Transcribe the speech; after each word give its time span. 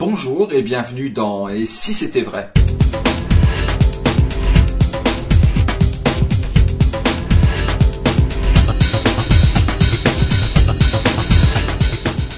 Bonjour 0.00 0.50
et 0.54 0.62
bienvenue 0.62 1.10
dans 1.10 1.50
Et 1.50 1.66
si 1.66 1.92
c'était 1.92 2.22
vrai? 2.22 2.50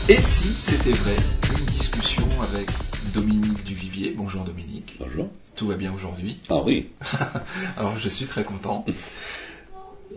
Et 0.09 0.17
si 0.17 0.49
c'était 0.49 0.91
vrai? 0.91 1.15
Une 1.57 1.65
discussion 1.67 2.27
avec 2.43 2.69
Dominique 3.15 3.63
Duvivier. 3.63 4.13
Bonjour 4.17 4.43
Dominique. 4.43 4.97
Bonjour. 4.99 5.31
Tout 5.55 5.69
va 5.69 5.77
bien 5.77 5.95
aujourd'hui? 5.95 6.41
Ah 6.49 6.63
oui. 6.65 6.89
Alors 7.77 7.97
je 7.97 8.09
suis 8.09 8.27
très 8.27 8.43
content. 8.43 8.85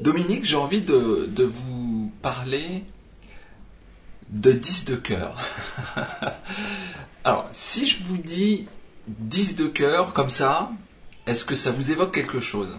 Dominique, 0.02 0.46
j'ai 0.46 0.58
envie 0.58 0.82
de, 0.82 1.30
de 1.32 1.44
vous 1.44 2.12
parler 2.24 2.84
de 4.32 4.52
10 4.52 4.86
de 4.86 4.96
cœur. 4.96 5.38
Alors, 7.26 7.50
si 7.54 7.88
je 7.88 8.04
vous 8.04 8.18
dis 8.18 8.68
10 9.08 9.56
de 9.56 9.66
cœur 9.66 10.14
comme 10.14 10.30
ça, 10.30 10.70
est-ce 11.26 11.44
que 11.44 11.56
ça 11.56 11.72
vous 11.72 11.90
évoque 11.90 12.14
quelque 12.14 12.40
chose? 12.40 12.78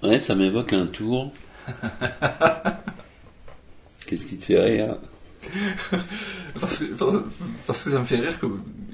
Ouais, 0.00 0.20
ça 0.20 0.36
m'évoque 0.36 0.72
un 0.72 0.86
tour. 0.86 1.32
Qu'est-ce 4.06 4.24
qui 4.24 4.36
te 4.36 4.44
fait 4.44 4.60
rire? 4.60 4.96
Parce 6.60 6.78
que, 6.78 6.84
parce 7.66 7.82
que 7.82 7.90
ça 7.90 7.98
me 7.98 8.04
fait 8.04 8.20
rire 8.20 8.38
que 8.38 8.46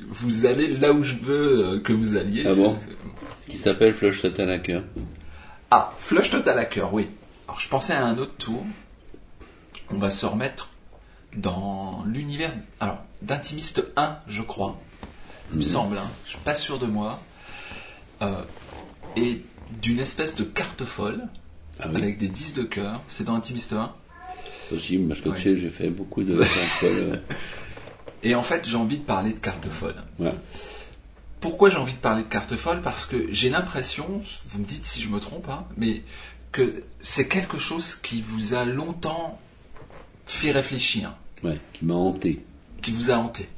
vous 0.09 0.46
allez 0.46 0.69
là 0.69 0.93
où 0.93 1.02
je 1.02 1.16
veux 1.16 1.74
euh, 1.74 1.80
que 1.80 1.93
vous 1.93 2.16
alliez. 2.16 2.45
Ah 2.46 2.55
bon? 2.55 2.79
Qui 3.48 3.59
s'appelle 3.59 3.93
Flush 3.93 4.23
Total 4.23 4.51
Hacker. 4.51 4.82
Ah, 5.71 5.93
Flush 5.98 6.30
Total 6.30 6.59
Hacker, 6.59 6.93
oui. 6.93 7.09
Alors 7.46 7.60
je 7.60 7.69
pensais 7.69 7.93
à 7.93 8.05
un 8.05 8.16
autre 8.16 8.35
tour. 8.38 8.65
On 9.91 9.98
va 9.98 10.09
se 10.09 10.24
remettre 10.24 10.71
dans 11.37 12.05
l'univers 12.07 12.52
alors 12.80 12.98
d'Intimiste 13.24 13.84
1, 13.96 14.19
je 14.28 14.42
crois. 14.42 14.78
Il 15.52 15.59
me 15.59 15.62
semble, 15.62 15.98
hein. 15.98 16.10
je 16.27 16.30
suis 16.30 16.38
pas 16.41 16.55
sûr 16.55 16.78
de 16.78 16.87
moi. 16.87 17.20
Euh, 18.23 18.43
et 19.16 19.43
d'une 19.82 19.99
espèce 19.99 20.35
de 20.37 20.45
carte 20.45 20.85
folle 20.85 21.23
Ah 21.80 21.87
oui, 21.90 21.96
avec 21.96 22.18
des 22.18 22.29
10 22.29 22.54
de 22.54 22.62
cœur. 22.62 23.01
C'est 23.09 23.24
dans 23.24 23.34
Intimiste 23.34 23.73
1. 23.73 23.93
possible, 24.71 25.09
parce 25.09 25.21
que 25.21 25.29
Ouais. 25.30 25.37
tu 25.37 25.43
sais, 25.43 25.57
j'ai 25.57 25.68
fait 25.68 25.90
beaucoup 25.90 26.23
de 26.23 26.37
contrôles. 26.37 27.23
Et 28.23 28.34
en 28.34 28.43
fait, 28.43 28.66
j'ai 28.66 28.76
envie 28.76 28.99
de 28.99 29.02
parler 29.04 29.32
de 29.34 29.38
carte 29.38 29.68
folle. 29.68 29.96
Pourquoi 31.40 31.68
j'ai 31.68 31.77
envie 31.77 31.93
de 31.93 31.99
parler 31.99 32.23
de 32.23 32.29
carte 32.29 32.56
folle 32.56 32.80
Parce 32.80 33.04
que 33.04 33.27
j'ai 33.30 33.51
l'impression, 33.51 34.23
vous 34.46 34.60
me 34.60 34.65
dites 34.65 34.87
si 34.87 35.02
je 35.02 35.09
me 35.10 35.21
trompe, 35.21 35.46
hein, 35.51 35.66
mais 35.77 36.02
que 36.51 36.84
c'est 37.01 37.29
quelque 37.29 37.59
chose 37.59 37.96
qui 37.96 38.23
vous 38.23 38.54
a 38.54 38.65
longtemps 38.65 39.38
fait 40.27 40.52
réfléchir. 40.52 41.12
Ouais, 41.43 41.60
qui 41.74 41.84
m'a 41.84 41.93
hanté. 41.95 42.43
Qui 42.85 42.93
vous 42.93 43.10
a 43.10 43.15
hanté. 43.15 43.49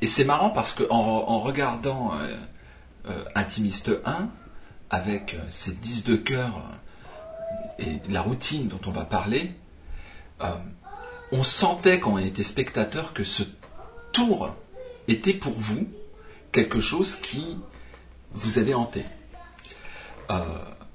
Et 0.00 0.06
c'est 0.06 0.24
marrant 0.24 0.50
parce 0.50 0.72
que 0.72 0.84
en, 0.88 1.40
regardant 1.40 2.12
euh, 2.14 2.36
euh, 3.08 3.24
Intimiste 3.34 3.90
1, 4.04 4.28
avec 4.88 5.34
euh, 5.34 5.38
ces 5.50 5.72
10 5.72 6.04
de 6.04 6.16
cœur 6.16 6.62
et 7.78 8.00
la 8.08 8.22
routine 8.22 8.68
dont 8.68 8.80
on 8.86 8.90
va 8.90 9.04
parler, 9.04 9.52
on 11.32 11.42
sentait 11.42 11.98
quand 11.98 12.12
on 12.12 12.18
était 12.18 12.44
spectateur 12.44 13.12
que 13.14 13.24
ce 13.24 13.42
tour 14.12 14.54
était 15.08 15.34
pour 15.34 15.54
vous 15.54 15.88
quelque 16.52 16.80
chose 16.80 17.16
qui 17.16 17.58
vous 18.32 18.58
avait 18.58 18.74
hanté. 18.74 19.04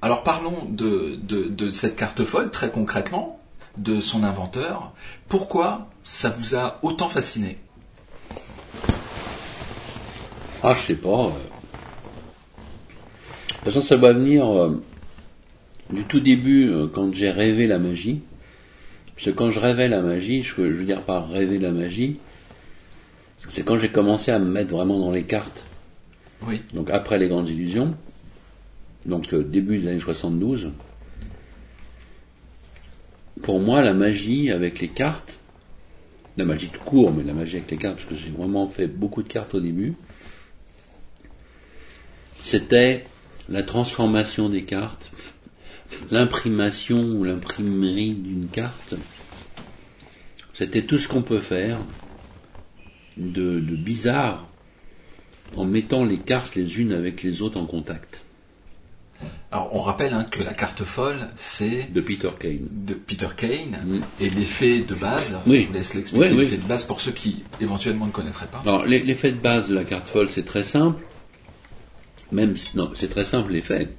Alors 0.01 0.23
parlons 0.23 0.65
de 0.65 1.71
cette 1.71 1.95
carte 1.95 2.23
folle 2.23 2.51
très 2.51 2.71
concrètement, 2.71 3.40
de 3.77 3.99
son 4.01 4.23
inventeur. 4.23 4.93
Pourquoi 5.27 5.87
ça 6.03 6.29
vous 6.29 6.55
a 6.55 6.79
autant 6.83 7.09
fasciné 7.09 7.57
Ah, 10.63 10.73
je 10.75 10.81
sais 10.87 10.95
pas. 10.95 11.09
euh. 11.09 11.29
De 13.49 13.55
toute 13.55 13.63
façon, 13.73 13.81
ça 13.81 13.97
va 13.97 14.11
venir 14.13 14.47
euh, 14.51 14.81
du 15.91 16.03
tout 16.03 16.19
début, 16.19 16.69
euh, 16.69 16.87
quand 16.87 17.13
j'ai 17.13 17.29
rêvé 17.29 17.67
la 17.67 17.79
magie. 17.79 18.21
Parce 19.15 19.25
que 19.25 19.31
quand 19.31 19.51
je 19.51 19.59
rêvais 19.59 19.87
la 19.87 20.01
magie, 20.01 20.41
je, 20.41 20.55
veux- 20.55 20.71
je 20.71 20.77
veux 20.77 20.85
dire 20.85 21.01
par 21.01 21.29
rêver 21.29 21.59
la 21.59 21.71
magie, 21.71 22.17
c'est 23.49 23.63
quand 23.63 23.77
j'ai 23.77 23.89
commencé 23.89 24.31
à 24.31 24.39
me 24.39 24.45
mettre 24.49 24.71
vraiment 24.71 24.99
dans 24.99 25.11
les 25.11 25.23
cartes. 25.23 25.63
Oui. 26.47 26.59
donc 26.73 26.89
après 26.89 27.19
les 27.19 27.27
grandes 27.27 27.49
illusions, 27.49 27.95
donc 29.05 29.31
euh, 29.31 29.43
début 29.43 29.77
des 29.77 29.89
années 29.89 29.99
72, 29.99 30.71
pour 33.41 33.59
moi, 33.59 33.81
la 33.81 33.93
magie 33.93 34.51
avec 34.51 34.79
les 34.79 34.89
cartes, 34.89 35.37
la 36.37 36.45
magie 36.45 36.69
tout 36.69 36.79
court, 36.81 37.11
mais 37.11 37.23
la 37.23 37.33
magie 37.33 37.57
avec 37.57 37.71
les 37.71 37.77
cartes, 37.77 37.97
parce 37.97 38.09
que 38.09 38.15
j'ai 38.15 38.31
vraiment 38.31 38.67
fait 38.67 38.87
beaucoup 38.87 39.23
de 39.23 39.27
cartes 39.27 39.53
au 39.55 39.59
début, 39.59 39.95
c'était 42.43 43.05
la 43.49 43.63
transformation 43.63 44.49
des 44.49 44.63
cartes, 44.63 45.11
l'imprimation 46.09 46.99
ou 46.99 47.23
l'imprimerie 47.23 48.13
d'une 48.13 48.47
carte. 48.47 48.95
C'était 50.53 50.83
tout 50.83 50.99
ce 50.99 51.07
qu'on 51.07 51.21
peut 51.21 51.39
faire 51.39 51.79
de, 53.17 53.59
de 53.59 53.75
bizarre 53.75 54.47
en 55.57 55.65
mettant 55.65 56.05
les 56.05 56.17
cartes 56.17 56.55
les 56.55 56.79
unes 56.79 56.93
avec 56.93 57.23
les 57.23 57.41
autres 57.41 57.59
en 57.59 57.65
contact. 57.65 58.23
Alors 59.51 59.69
on 59.75 59.79
rappelle 59.81 60.13
hein, 60.13 60.23
que 60.29 60.41
la 60.41 60.53
carte 60.53 60.83
folle, 60.83 61.27
c'est 61.35 61.91
De 61.91 61.99
Peter 62.01 62.29
Kane. 62.39 62.67
de 62.71 62.93
Peter 62.93 63.27
Kane 63.35 63.81
Mm. 63.85 64.01
et 64.21 64.29
l'effet 64.29 64.81
de 64.81 64.95
base. 64.95 65.37
Oui. 65.45 65.63
Je 65.63 65.67
vous 65.67 65.73
laisse 65.73 65.93
l'expliquer. 65.93 66.25
Oui, 66.29 66.31
oui. 66.35 66.41
l'effet 66.43 66.57
de 66.57 66.67
base 66.67 66.83
pour 66.83 67.01
ceux 67.01 67.11
qui 67.11 67.43
éventuellement 67.59 68.05
ne 68.07 68.11
connaîtraient 68.11 68.47
pas. 68.47 68.59
Alors, 68.59 68.85
l'e- 68.85 69.03
l'effet 69.03 69.31
de 69.31 69.37
base 69.39 69.67
de 69.67 69.75
la 69.75 69.83
carte 69.83 70.07
folle, 70.07 70.29
c'est 70.29 70.45
très 70.45 70.63
simple. 70.63 71.01
Même 72.31 72.55
si, 72.55 72.69
non, 72.77 72.91
c'est 72.95 73.09
très 73.09 73.25
simple 73.25 73.51
l'effet. 73.51 73.89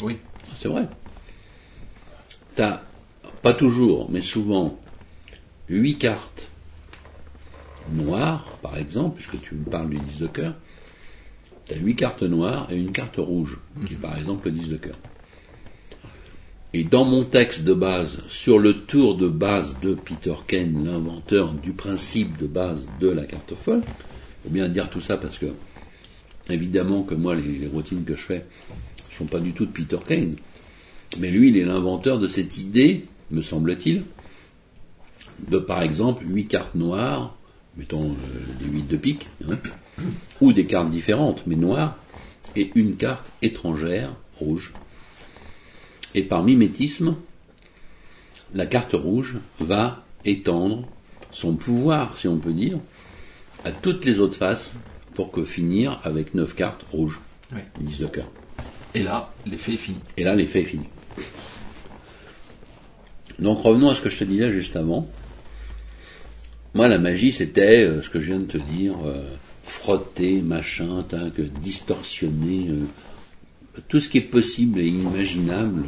Oui. 0.00 0.16
C'est 0.60 0.68
vrai. 0.68 0.88
T'as, 2.56 2.80
pas 3.42 3.52
toujours, 3.52 4.10
mais 4.10 4.22
souvent, 4.22 4.78
huit 5.68 5.98
cartes 5.98 6.48
noires, 7.92 8.44
par 8.62 8.78
exemple, 8.78 9.16
puisque 9.16 9.38
tu 9.42 9.54
me 9.54 9.64
parles 9.64 9.90
du 9.90 9.98
10 9.98 10.18
de 10.18 10.26
cœur. 10.28 10.54
T'as 11.66 11.76
huit 11.76 11.96
cartes 11.96 12.22
noires 12.22 12.68
et 12.70 12.76
une 12.76 12.92
carte 12.92 13.16
rouge, 13.16 13.58
qui 13.86 13.94
est 13.94 13.98
par 13.98 14.18
exemple 14.18 14.46
le 14.46 14.52
10 14.52 14.68
de 14.68 14.76
cœur. 14.76 14.96
Et 16.74 16.82
dans 16.82 17.04
mon 17.04 17.24
texte 17.24 17.62
de 17.62 17.72
base, 17.72 18.18
sur 18.28 18.58
le 18.58 18.80
tour 18.80 19.16
de 19.16 19.28
base 19.28 19.76
de 19.80 19.94
Peter 19.94 20.34
Kane, 20.46 20.84
l'inventeur 20.84 21.52
du 21.54 21.70
principe 21.70 22.36
de 22.36 22.48
base 22.48 22.80
de 23.00 23.08
la 23.08 23.24
carte 23.26 23.54
folle, 23.54 23.82
faut 24.42 24.50
bien 24.50 24.68
dire 24.68 24.90
tout 24.90 25.00
ça 25.00 25.16
parce 25.16 25.38
que, 25.38 25.46
évidemment 26.50 27.04
que 27.04 27.14
moi, 27.14 27.36
les, 27.36 27.68
routines 27.68 28.04
que 28.04 28.16
je 28.16 28.22
fais 28.22 28.44
ne 29.10 29.16
sont 29.16 29.26
pas 29.26 29.38
du 29.38 29.52
tout 29.52 29.66
de 29.66 29.70
Peter 29.70 29.98
Kane. 30.04 30.34
Mais 31.18 31.30
lui, 31.30 31.50
il 31.50 31.56
est 31.56 31.64
l'inventeur 31.64 32.18
de 32.18 32.26
cette 32.26 32.58
idée, 32.58 33.06
me 33.30 33.40
semble-t-il, 33.40 34.02
de 35.48 35.58
par 35.58 35.80
exemple 35.80 36.24
huit 36.26 36.46
cartes 36.46 36.74
noires, 36.74 37.36
mettons 37.76 38.10
euh, 38.10 38.14
des 38.58 38.66
huit 38.66 38.88
de 38.88 38.96
pique, 38.96 39.28
hein, 39.48 39.58
ou 40.40 40.52
des 40.52 40.64
cartes 40.66 40.90
différentes, 40.90 41.46
mais 41.46 41.56
noires, 41.56 41.96
et 42.56 42.70
une 42.74 42.96
carte 42.96 43.32
étrangère, 43.42 44.14
rouge. 44.38 44.72
Et 46.14 46.22
par 46.22 46.42
mimétisme, 46.42 47.16
la 48.54 48.66
carte 48.66 48.92
rouge 48.92 49.38
va 49.58 50.04
étendre 50.24 50.86
son 51.32 51.54
pouvoir, 51.54 52.16
si 52.16 52.28
on 52.28 52.38
peut 52.38 52.52
dire, 52.52 52.78
à 53.64 53.72
toutes 53.72 54.04
les 54.04 54.20
autres 54.20 54.36
faces 54.36 54.74
pour 55.14 55.32
que 55.32 55.44
finir 55.44 56.00
avec 56.04 56.34
neuf 56.34 56.54
cartes 56.54 56.84
rouges, 56.92 57.20
Oui. 57.52 57.60
10 57.80 58.00
de 58.00 58.06
cœur. 58.06 58.30
Et 58.94 59.02
là, 59.02 59.32
l'effet 59.46 59.74
est 59.74 59.78
fini. 59.78 59.98
Et 60.16 60.24
là, 60.24 60.34
l'effet 60.34 60.60
est 60.60 60.64
fini. 60.64 60.86
Donc 63.38 63.60
revenons 63.62 63.90
à 63.90 63.94
ce 63.94 64.00
que 64.00 64.10
je 64.10 64.18
te 64.18 64.24
disais 64.24 64.50
juste 64.50 64.76
avant. 64.76 65.08
Moi, 66.74 66.88
la 66.88 66.98
magie, 66.98 67.32
c'était 67.32 67.84
euh, 67.84 68.02
ce 68.02 68.10
que 68.10 68.20
je 68.20 68.26
viens 68.26 68.38
de 68.38 68.46
te 68.46 68.58
dire, 68.58 68.94
euh, 69.04 69.22
frotter, 69.64 70.40
machin, 70.42 71.02
tac, 71.02 71.40
distorsionner, 71.40 72.68
euh, 72.68 72.86
tout 73.88 74.00
ce 74.00 74.08
qui 74.08 74.18
est 74.18 74.22
possible 74.22 74.78
et 74.78 74.86
imaginable 74.86 75.86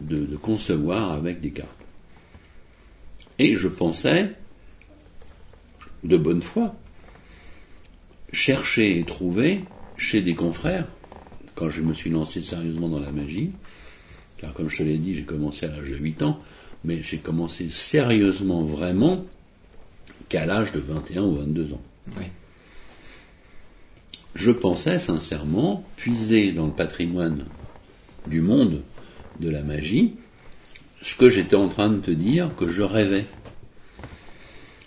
de, 0.00 0.36
concevoir 0.36 1.12
avec 1.12 1.40
des 1.40 1.50
cartes. 1.50 1.70
Et 3.38 3.56
je 3.56 3.68
pensais, 3.68 4.32
de 6.04 6.16
bonne 6.16 6.42
foi, 6.42 6.74
chercher 8.32 8.98
et 8.98 9.04
trouver 9.04 9.64
chez 9.96 10.22
des 10.22 10.34
confrères, 10.34 10.86
quand 11.54 11.70
je 11.70 11.82
me 11.82 11.94
suis 11.94 12.10
lancé 12.10 12.42
sérieusement 12.42 12.88
dans 12.88 13.00
la 13.00 13.12
magie, 13.12 13.50
car 14.38 14.52
comme 14.54 14.68
je 14.68 14.78
te 14.78 14.82
l'ai 14.82 14.98
dit, 14.98 15.14
j'ai 15.14 15.24
commencé 15.24 15.66
à 15.66 15.68
l'âge 15.68 15.90
de 15.90 15.96
8 15.96 16.22
ans, 16.22 16.40
mais 16.84 17.02
j'ai 17.02 17.18
commencé 17.18 17.70
sérieusement 17.70 18.62
vraiment 18.62 19.24
qu'à 20.28 20.46
l'âge 20.46 20.72
de 20.72 20.80
21 20.80 21.22
ou 21.22 21.36
22 21.36 21.72
ans. 21.72 21.82
Je 24.34 24.50
pensais 24.50 24.98
sincèrement 24.98 25.84
puiser 25.96 26.52
dans 26.52 26.66
le 26.66 26.72
patrimoine 26.72 27.44
du 28.26 28.40
monde 28.40 28.82
de 29.40 29.48
la 29.48 29.62
magie 29.62 30.14
ce 31.02 31.14
que 31.16 31.28
j'étais 31.28 31.56
en 31.56 31.68
train 31.68 31.90
de 31.90 32.00
te 32.00 32.10
dire 32.10 32.54
que 32.56 32.68
je 32.68 32.82
rêvais. 32.82 33.26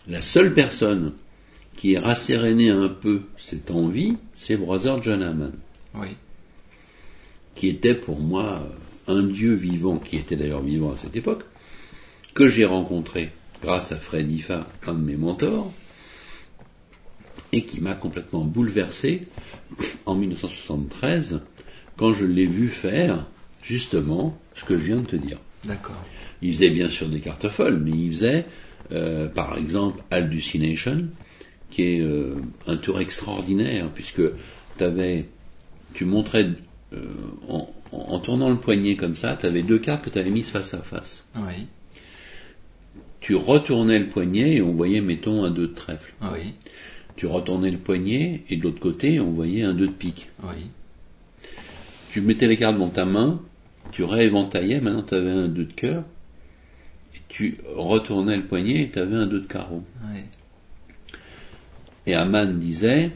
La 0.08 0.22
seule 0.22 0.54
personne 0.54 1.14
qui 1.76 1.96
a 1.96 2.02
rasséréné 2.02 2.70
un 2.70 2.90
peu 2.90 3.22
cette 3.38 3.72
envie, 3.72 4.18
c'est 4.36 4.58
Brother 4.58 5.02
John 5.04 5.22
Hammond, 5.22 5.54
Oui. 5.94 6.10
qui 7.56 7.68
était 7.68 7.94
pour 7.94 8.20
moi 8.20 8.68
un 9.08 9.24
dieu 9.24 9.54
vivant, 9.54 10.00
qui 10.00 10.18
était 10.18 10.36
d'ailleurs 10.36 10.64
vivant 10.64 10.94
à 10.94 10.98
cette 10.98 11.16
époque, 11.16 11.44
que 12.34 12.48
j'ai 12.48 12.66
rencontré 12.66 13.32
grâce 13.62 13.92
à 13.92 13.98
Fred 13.98 14.30
Ifa, 14.32 14.68
un 14.88 14.94
de 14.94 15.04
mes 15.04 15.18
mentors, 15.18 15.72
et 17.54 17.64
qui 17.66 17.82
m'a 17.82 17.94
complètement 17.96 18.44
bouleversé 18.44 19.28
en 20.06 20.16
1973 20.16 21.42
quand 21.96 22.14
je 22.14 22.26
l'ai 22.26 22.46
vu 22.46 22.68
faire 22.70 23.26
justement 23.64 24.38
ce 24.56 24.64
que 24.64 24.78
je 24.78 24.84
viens 24.84 24.98
de 24.98 25.06
te 25.08 25.16
dire. 25.16 25.40
D'accord. 25.66 26.04
Il 26.42 26.54
faisait 26.54 26.70
bien 26.70 26.90
sûr 26.90 27.10
des 27.10 27.20
cartes 27.20 27.50
folles, 27.50 27.80
mais 27.84 27.92
il 27.92 28.12
faisait 28.12 28.46
euh, 28.92 29.28
par 29.28 29.58
exemple 29.58 30.02
Hallucination, 30.12 31.06
qui 31.72 31.84
est 31.84 32.00
euh, 32.02 32.36
un 32.68 32.78
tour 32.78 33.00
extraordinaire, 33.02 33.90
puisque 33.94 34.22
t'avais, 34.78 35.26
tu 35.94 36.06
montrais 36.06 36.50
euh, 36.94 37.00
en, 37.50 37.70
en- 37.92 38.20
tournant 38.20 38.50
le 38.50 38.56
poignet 38.58 38.96
comme 38.96 39.16
ça, 39.16 39.36
tu 39.40 39.46
avais 39.46 39.64
deux 39.64 39.80
cartes 39.80 40.06
que 40.06 40.10
tu 40.10 40.20
avais 40.20 40.30
mises 40.30 40.50
face 40.50 40.74
à 40.74 40.80
face. 40.82 41.24
Oui. 41.36 41.66
Tu 43.20 43.36
retournais 43.36 44.00
le 44.00 44.08
poignet 44.08 44.56
et 44.58 44.62
on 44.62 44.74
voyait, 44.74 45.02
mettons, 45.02 45.44
un 45.44 45.50
2 45.50 45.68
de 45.68 45.74
trèfle. 45.74 46.14
Oui. 46.22 46.54
Tu 47.18 47.26
retournais 47.26 47.72
le 47.72 47.78
poignet 47.78 48.44
et 48.50 48.56
de 48.56 48.64
l'autre 48.64 48.80
côté, 48.80 49.20
on 49.20 49.32
voyait 49.32 49.64
un 49.64 49.74
2 49.74 49.88
de 49.88 49.92
pique. 49.92 50.30
Oui. 50.44 50.68
Tu 52.12 52.22
mettais 52.22 52.48
les 52.48 52.58
cartes 52.58 52.78
dans 52.78 52.90
ta 52.90 53.06
main, 53.06 53.42
tu 53.92 54.04
rééventaillais, 54.04 54.80
maintenant 54.80 55.04
tu 55.04 55.16
avais 55.16 55.32
un 55.32 55.48
2 55.48 55.66
de 55.66 55.74
cœur, 55.74 56.04
et 57.16 57.22
tu 57.28 57.58
retournais 57.76 58.38
le 58.38 58.44
poignet 58.44 58.84
et 58.84 58.90
tu 58.90 59.00
avais 59.00 59.16
un 59.16 59.26
2 59.26 59.42
de 59.42 59.48
carreau. 59.48 59.84
Oui. 60.06 60.22
Et 62.06 62.16
Aman 62.16 62.46
disait 62.46 63.12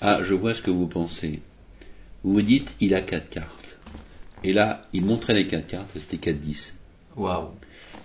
Ah, 0.00 0.20
je 0.22 0.34
vois 0.34 0.54
ce 0.54 0.62
que 0.62 0.70
vous 0.70 0.86
pensez. 0.86 1.42
Vous 2.22 2.32
vous 2.32 2.42
dites, 2.42 2.74
il 2.80 2.94
a 2.94 3.02
quatre 3.02 3.28
cartes. 3.28 3.78
Et 4.42 4.52
là, 4.52 4.82
il 4.92 5.04
montrait 5.04 5.34
les 5.34 5.46
quatre 5.46 5.66
cartes, 5.66 5.94
et 5.96 5.98
c'était 5.98 6.32
4-10. 6.32 6.72
Waouh. 7.16 7.50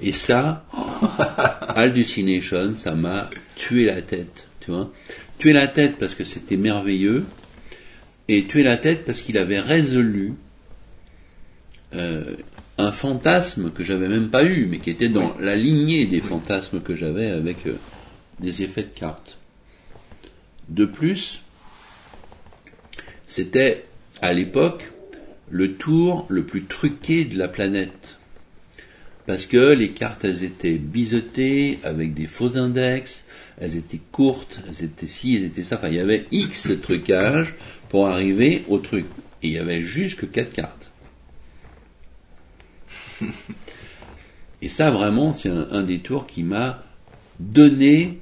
Et 0.02 0.12
ça, 0.12 0.66
Hallucination, 1.76 2.76
ça 2.76 2.96
m'a 2.96 3.30
tué 3.56 3.86
la 3.86 4.02
tête, 4.02 4.49
tu 4.70 4.76
vois. 4.76 4.92
Tué 5.40 5.54
la 5.54 5.68
tête 5.68 5.98
parce 5.98 6.14
que 6.16 6.24
c'était 6.24 6.58
merveilleux, 6.58 7.26
et 8.28 8.46
tué 8.46 8.62
la 8.62 8.78
tête 8.78 9.06
parce 9.06 9.22
qu'il 9.22 9.38
avait 9.38 9.60
résolu 9.60 10.34
euh, 11.94 12.36
un 12.78 12.92
fantasme 12.92 13.72
que 13.72 13.84
j'avais 13.84 14.08
même 14.08 14.30
pas 14.30 14.44
eu, 14.44 14.68
mais 14.68 14.78
qui 14.78 14.92
était 14.92 15.10
dans 15.10 15.36
la 15.40 15.56
lignée 15.56 16.06
des 16.06 16.22
fantasmes 16.22 16.82
que 16.82 16.94
j'avais 16.94 17.32
avec 17.32 17.66
euh, 17.66 17.74
des 18.40 18.62
effets 18.62 18.84
de 18.84 18.94
cartes. 18.94 19.38
De 20.70 20.86
plus, 20.86 21.42
c'était 23.26 23.86
à 24.22 24.34
l'époque 24.34 24.92
le 25.50 25.74
tour 25.74 26.28
le 26.30 26.44
plus 26.44 26.66
truqué 26.66 27.26
de 27.26 27.38
la 27.40 27.48
planète. 27.48 28.18
Parce 29.26 29.48
que 29.48 29.74
les 29.74 29.92
cartes, 29.92 30.26
elles 30.26 30.44
étaient 30.44 30.78
biseutées 30.78 31.80
avec 31.84 32.14
des 32.14 32.28
faux 32.28 32.58
index, 32.58 33.26
elles 33.60 33.76
étaient 33.76 34.00
courtes, 34.12 34.62
elles 34.68 34.84
étaient 34.86 35.08
ci, 35.08 35.36
elles 35.36 35.46
étaient 35.46 35.64
ça. 35.64 35.78
Enfin, 35.78 35.90
il 35.90 35.96
y 35.96 36.00
avait 36.00 36.26
X 36.32 36.70
trucages 36.82 37.56
pour 37.90 38.08
arriver 38.08 38.64
au 38.70 38.80
truc. 38.80 39.06
Et 39.42 39.48
il 39.48 39.54
y 39.54 39.58
avait 39.58 39.82
juste 39.82 40.20
que 40.20 40.26
quatre 40.26 40.54
cartes. 40.54 40.92
Et 44.62 44.68
ça, 44.68 44.92
vraiment, 44.92 45.34
c'est 45.34 45.50
un, 45.50 45.68
un 45.72 45.84
des 45.84 46.00
tours 46.00 46.26
qui 46.28 46.44
m'a 46.44 46.84
donné 47.40 48.20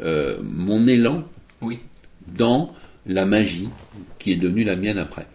euh, 0.00 0.38
mon 0.42 0.86
élan 0.86 1.24
Oui. 1.62 1.78
dans 2.26 2.74
la 3.06 3.24
magie 3.24 3.68
qui 4.18 4.32
est 4.32 4.36
devenue 4.36 4.64
la 4.64 4.76
mienne 4.76 4.98
après. 4.98 5.26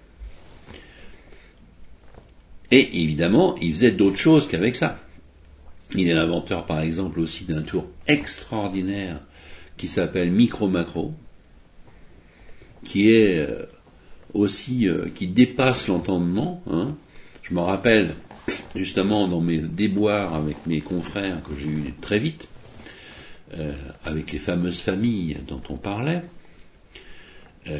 Et 2.72 3.02
évidemment, 3.04 3.56
il 3.62 3.74
faisait 3.74 3.92
d'autres 3.92 4.18
choses 4.18 4.48
qu'avec 4.48 4.76
ça. 4.76 5.00
Il 5.96 6.08
est 6.08 6.14
l'inventeur, 6.14 6.66
par 6.66 6.80
exemple, 6.82 7.20
aussi 7.20 7.44
d'un 7.44 7.62
tour 7.62 7.88
extraordinaire 8.08 9.20
qui 9.84 9.90
s'appelle 9.90 10.32
Micro 10.32 10.70
Macro, 10.70 11.14
qui 12.86 13.12
est 13.12 13.40
euh, 13.40 13.66
aussi 14.34 14.88
euh, 14.88 15.10
qui 15.14 15.28
dépasse 15.28 15.90
l'entendement. 15.90 16.64
hein. 16.72 16.96
Je 17.42 17.54
me 17.54 17.60
rappelle 17.60 18.16
justement 18.78 19.28
dans 19.28 19.42
mes 19.42 19.58
déboires 19.58 20.36
avec 20.36 20.56
mes 20.68 20.80
confrères 20.80 21.44
que 21.44 21.54
j'ai 21.60 21.68
eu 21.68 21.94
très 22.00 22.18
vite, 22.18 22.48
euh, 23.56 23.74
avec 24.06 24.32
les 24.32 24.40
fameuses 24.40 24.80
familles 24.80 25.40
dont 25.50 25.62
on 25.68 25.76
parlait, 25.76 26.22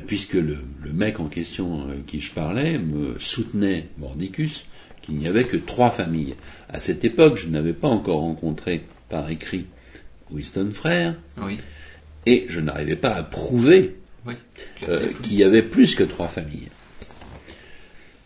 puisque 0.06 0.34
le, 0.34 0.58
mec 0.92 1.22
en 1.22 1.28
question 1.28 1.88
qui 2.06 2.20
je 2.20 2.34
parlais 2.34 2.80
me 2.80 3.18
soutenait, 3.18 3.88
Mordicus, 3.98 4.66
qu'il 5.02 5.16
n'y 5.16 5.28
avait 5.28 5.46
que 5.46 5.56
trois 5.56 5.92
familles. 5.92 6.36
À 6.68 6.82
cette 6.82 7.06
époque, 7.06 7.38
je 7.38 7.48
n'avais 7.48 7.72
pas 7.72 7.88
encore 7.88 8.20
rencontré 8.20 8.84
par 9.08 9.30
écrit 9.30 9.68
Winston 10.32 10.72
Frère, 10.74 11.16
Oui. 11.38 11.60
Et 12.25 12.46
je 12.50 12.60
n'arrivais 12.60 12.96
pas 12.96 13.14
à 13.14 13.24
prouver 13.24 13.96
Oui. 14.25 14.34
euh, 14.88 15.12
qu'il 15.22 15.34
y 15.36 15.44
avait 15.44 15.64
plus 15.64 15.96
que 15.96 16.04
trois 16.04 16.28
familles. 16.28 16.70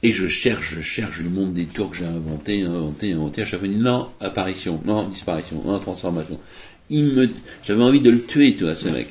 Et 0.03 0.11
je 0.11 0.27
cherche, 0.27 0.75
je 0.75 0.81
cherche, 0.81 1.19
lui 1.19 1.29
montre 1.29 1.53
des 1.53 1.65
tours 1.65 1.89
que 1.89 1.97
j'ai 1.97 2.05
inventés, 2.05 2.61
inventés, 2.61 3.13
inventés. 3.13 3.41
À 3.41 3.45
chaque 3.45 3.59
fois, 3.59 3.67
il 3.67 3.77
dit 3.77 3.83
non, 3.83 4.09
apparition, 4.19 4.79
non, 4.85 5.07
disparition, 5.07 5.63
non, 5.63 5.79
transformation. 5.79 6.39
Il 6.89 7.05
me, 7.05 7.29
j'avais 7.63 7.81
envie 7.83 7.99
de 7.99 8.11
le 8.11 8.21
tuer, 8.23 8.55
tu 8.55 8.63
vois, 8.63 8.75
ce 8.75 8.87
mec. 8.89 9.09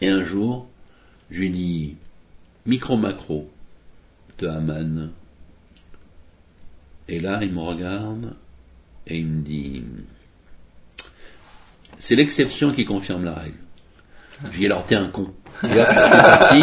Et 0.00 0.08
un 0.08 0.24
jour, 0.24 0.66
je 1.30 1.40
lui 1.40 1.50
dis, 1.50 1.94
micro-macro 2.64 3.50
de 4.38 4.46
Haman. 4.46 5.10
Et 7.08 7.20
là, 7.20 7.40
il 7.42 7.52
me 7.52 7.60
regarde 7.60 8.34
et 9.06 9.18
il 9.18 9.26
me 9.26 9.42
dit, 9.42 9.82
c'est 12.00 12.16
l'exception 12.16 12.72
qui 12.72 12.84
confirme 12.84 13.24
la 13.24 13.34
règle. 13.34 13.58
Je 14.52 14.58
dis, 14.58 14.66
alors 14.66 14.86
t'es 14.86 14.96
un 14.96 15.08
con. 15.08 15.28
Et 15.62 15.74
là, 15.74 15.86
je 15.92 16.00
suis 16.00 16.10
parti. 16.10 16.60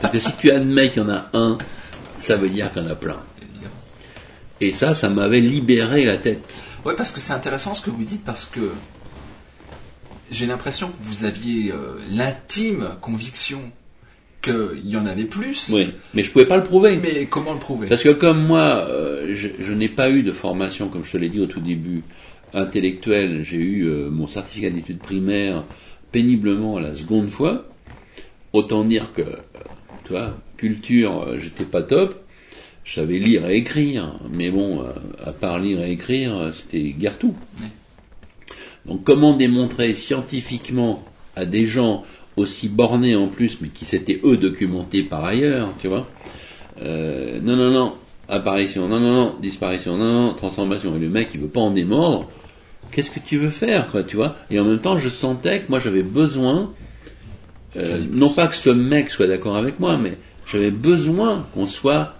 Parce 0.00 0.12
que 0.12 0.18
si 0.18 0.32
tu 0.38 0.50
admets 0.50 0.90
qu'il 0.90 1.02
y 1.02 1.04
en 1.04 1.10
a 1.10 1.28
un, 1.34 1.58
ça 2.16 2.36
veut 2.36 2.48
dire 2.48 2.72
qu'il 2.72 2.82
y 2.82 2.86
en 2.86 2.88
a 2.88 2.94
plein. 2.94 3.20
Et 4.62 4.72
ça, 4.72 4.94
ça 4.94 5.08
m'avait 5.10 5.40
libéré 5.40 6.04
la 6.04 6.16
tête. 6.16 6.42
Oui, 6.84 6.94
parce 6.96 7.12
que 7.12 7.20
c'est 7.20 7.34
intéressant 7.34 7.74
ce 7.74 7.82
que 7.82 7.90
vous 7.90 8.02
dites, 8.02 8.24
parce 8.24 8.46
que 8.46 8.72
j'ai 10.30 10.46
l'impression 10.46 10.88
que 10.88 10.96
vous 11.00 11.24
aviez 11.24 11.70
euh, 11.72 11.98
l'intime 12.08 12.90
conviction 13.02 13.60
qu'il 14.42 14.80
y 14.84 14.96
en 14.96 15.04
avait 15.04 15.24
plus. 15.24 15.70
Oui, 15.70 15.92
mais 16.14 16.22
je 16.22 16.30
pouvais 16.30 16.46
pas 16.46 16.56
le 16.56 16.64
prouver. 16.64 16.96
Mais 16.96 17.26
comment 17.26 17.52
le 17.52 17.58
prouver? 17.58 17.88
Parce 17.88 18.02
que 18.02 18.08
comme 18.08 18.42
moi, 18.42 18.86
euh, 18.88 19.34
je, 19.34 19.48
je 19.58 19.72
n'ai 19.74 19.90
pas 19.90 20.08
eu 20.10 20.22
de 20.22 20.32
formation, 20.32 20.88
comme 20.88 21.04
je 21.04 21.12
te 21.12 21.16
l'ai 21.18 21.28
dit 21.28 21.40
au 21.40 21.46
tout 21.46 21.60
début, 21.60 22.02
intellectuelle. 22.52 23.42
J'ai 23.42 23.58
eu 23.58 23.86
euh, 23.86 24.10
mon 24.10 24.26
certificat 24.26 24.70
d'études 24.70 24.98
primaires 24.98 25.64
péniblement 26.12 26.76
à 26.76 26.80
la 26.80 26.94
seconde 26.94 27.28
fois. 27.28 27.66
Autant 28.52 28.84
dire 28.84 29.12
que, 29.14 29.22
euh, 29.22 29.36
tu 30.04 30.12
vois, 30.12 30.36
culture, 30.56 31.22
euh, 31.22 31.38
j'étais 31.40 31.64
pas 31.64 31.82
top. 31.82 32.24
Je 32.84 32.94
savais 32.94 33.18
lire 33.18 33.48
et 33.48 33.56
écrire, 33.56 34.18
mais 34.32 34.50
bon, 34.50 34.82
à 35.22 35.32
part 35.32 35.60
lire 35.60 35.82
et 35.82 35.92
écrire, 35.92 36.50
c'était 36.54 36.90
guère 36.90 37.18
tout. 37.18 37.36
Donc 38.86 39.04
comment 39.04 39.34
démontrer 39.34 39.92
scientifiquement 39.92 41.04
à 41.36 41.44
des 41.44 41.66
gens 41.66 42.04
aussi 42.36 42.68
bornés 42.68 43.16
en 43.16 43.28
plus, 43.28 43.58
mais 43.60 43.68
qui 43.68 43.84
s'étaient 43.84 44.20
eux 44.24 44.36
documentés 44.36 45.02
par 45.02 45.24
ailleurs, 45.24 45.68
tu 45.80 45.88
vois 45.88 46.08
euh, 46.82 47.40
Non, 47.40 47.56
non, 47.56 47.70
non, 47.70 47.94
apparition, 48.28 48.88
non, 48.88 49.00
non, 49.00 49.12
non, 49.12 49.34
disparition, 49.40 49.96
non, 49.96 50.12
non, 50.12 50.34
transformation. 50.34 50.96
Et 50.96 50.98
le 50.98 51.08
mec, 51.08 51.30
il 51.34 51.40
veut 51.40 51.48
pas 51.48 51.60
en 51.60 51.70
démordre. 51.70 52.28
Qu'est-ce 52.90 53.10
que 53.10 53.20
tu 53.20 53.38
veux 53.38 53.50
faire, 53.50 53.90
quoi, 53.90 54.02
tu 54.02 54.16
vois 54.16 54.36
Et 54.50 54.58
en 54.58 54.64
même 54.64 54.80
temps, 54.80 54.98
je 54.98 55.08
sentais 55.08 55.60
que 55.60 55.66
moi, 55.68 55.78
j'avais 55.78 56.02
besoin, 56.02 56.72
euh, 57.76 58.04
non 58.10 58.32
pas 58.32 58.48
que 58.48 58.56
ce 58.56 58.70
mec 58.70 59.10
soit 59.10 59.26
d'accord 59.26 59.56
avec 59.56 59.78
moi, 59.78 59.96
mais 59.96 60.18
j'avais 60.46 60.70
besoin 60.70 61.46
qu'on 61.54 61.66
soit 61.66 62.14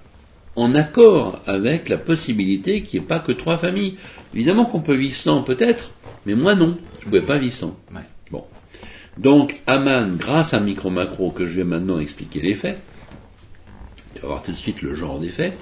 en 0.57 0.75
accord 0.75 1.41
avec 1.47 1.89
la 1.89 1.97
possibilité 1.97 2.83
qu'il 2.83 3.01
n'y 3.01 3.05
ait 3.05 3.09
pas 3.09 3.19
que 3.19 3.33
trois 3.33 3.59
familles. 3.59 3.97
Évidemment 4.35 4.65
qu'on 4.65 4.81
peut 4.81 4.95
vivre 4.95 5.17
sans, 5.17 5.43
peut-être, 5.43 5.91
mais 6.27 6.35
moi 6.35 6.55
non, 6.55 6.79
je 6.95 6.99
ne 7.01 7.05
pouvais 7.05 7.23
pas 7.23 7.39
vivre 7.39 7.55
sans. 7.55 7.77
Ouais. 7.93 8.03
Bon. 8.31 8.45
Donc, 9.19 9.61
Aman, 9.67 10.17
grâce 10.17 10.55
à 10.55 10.61
Micro 10.61 10.91
Macro, 10.91 11.31
que 11.31 11.47
je 11.47 11.57
vais 11.57 11.65
maintenant 11.65 11.99
expliquer 11.99 12.41
les 12.41 12.55
faits, 12.55 12.79
tu 14.15 14.23
vas 14.23 14.29
voir 14.29 14.43
tout 14.43 14.53
de 14.53 14.57
suite 14.57 14.83
le 14.83 14.95
genre 14.95 15.19
des 15.19 15.31
faits, 15.31 15.57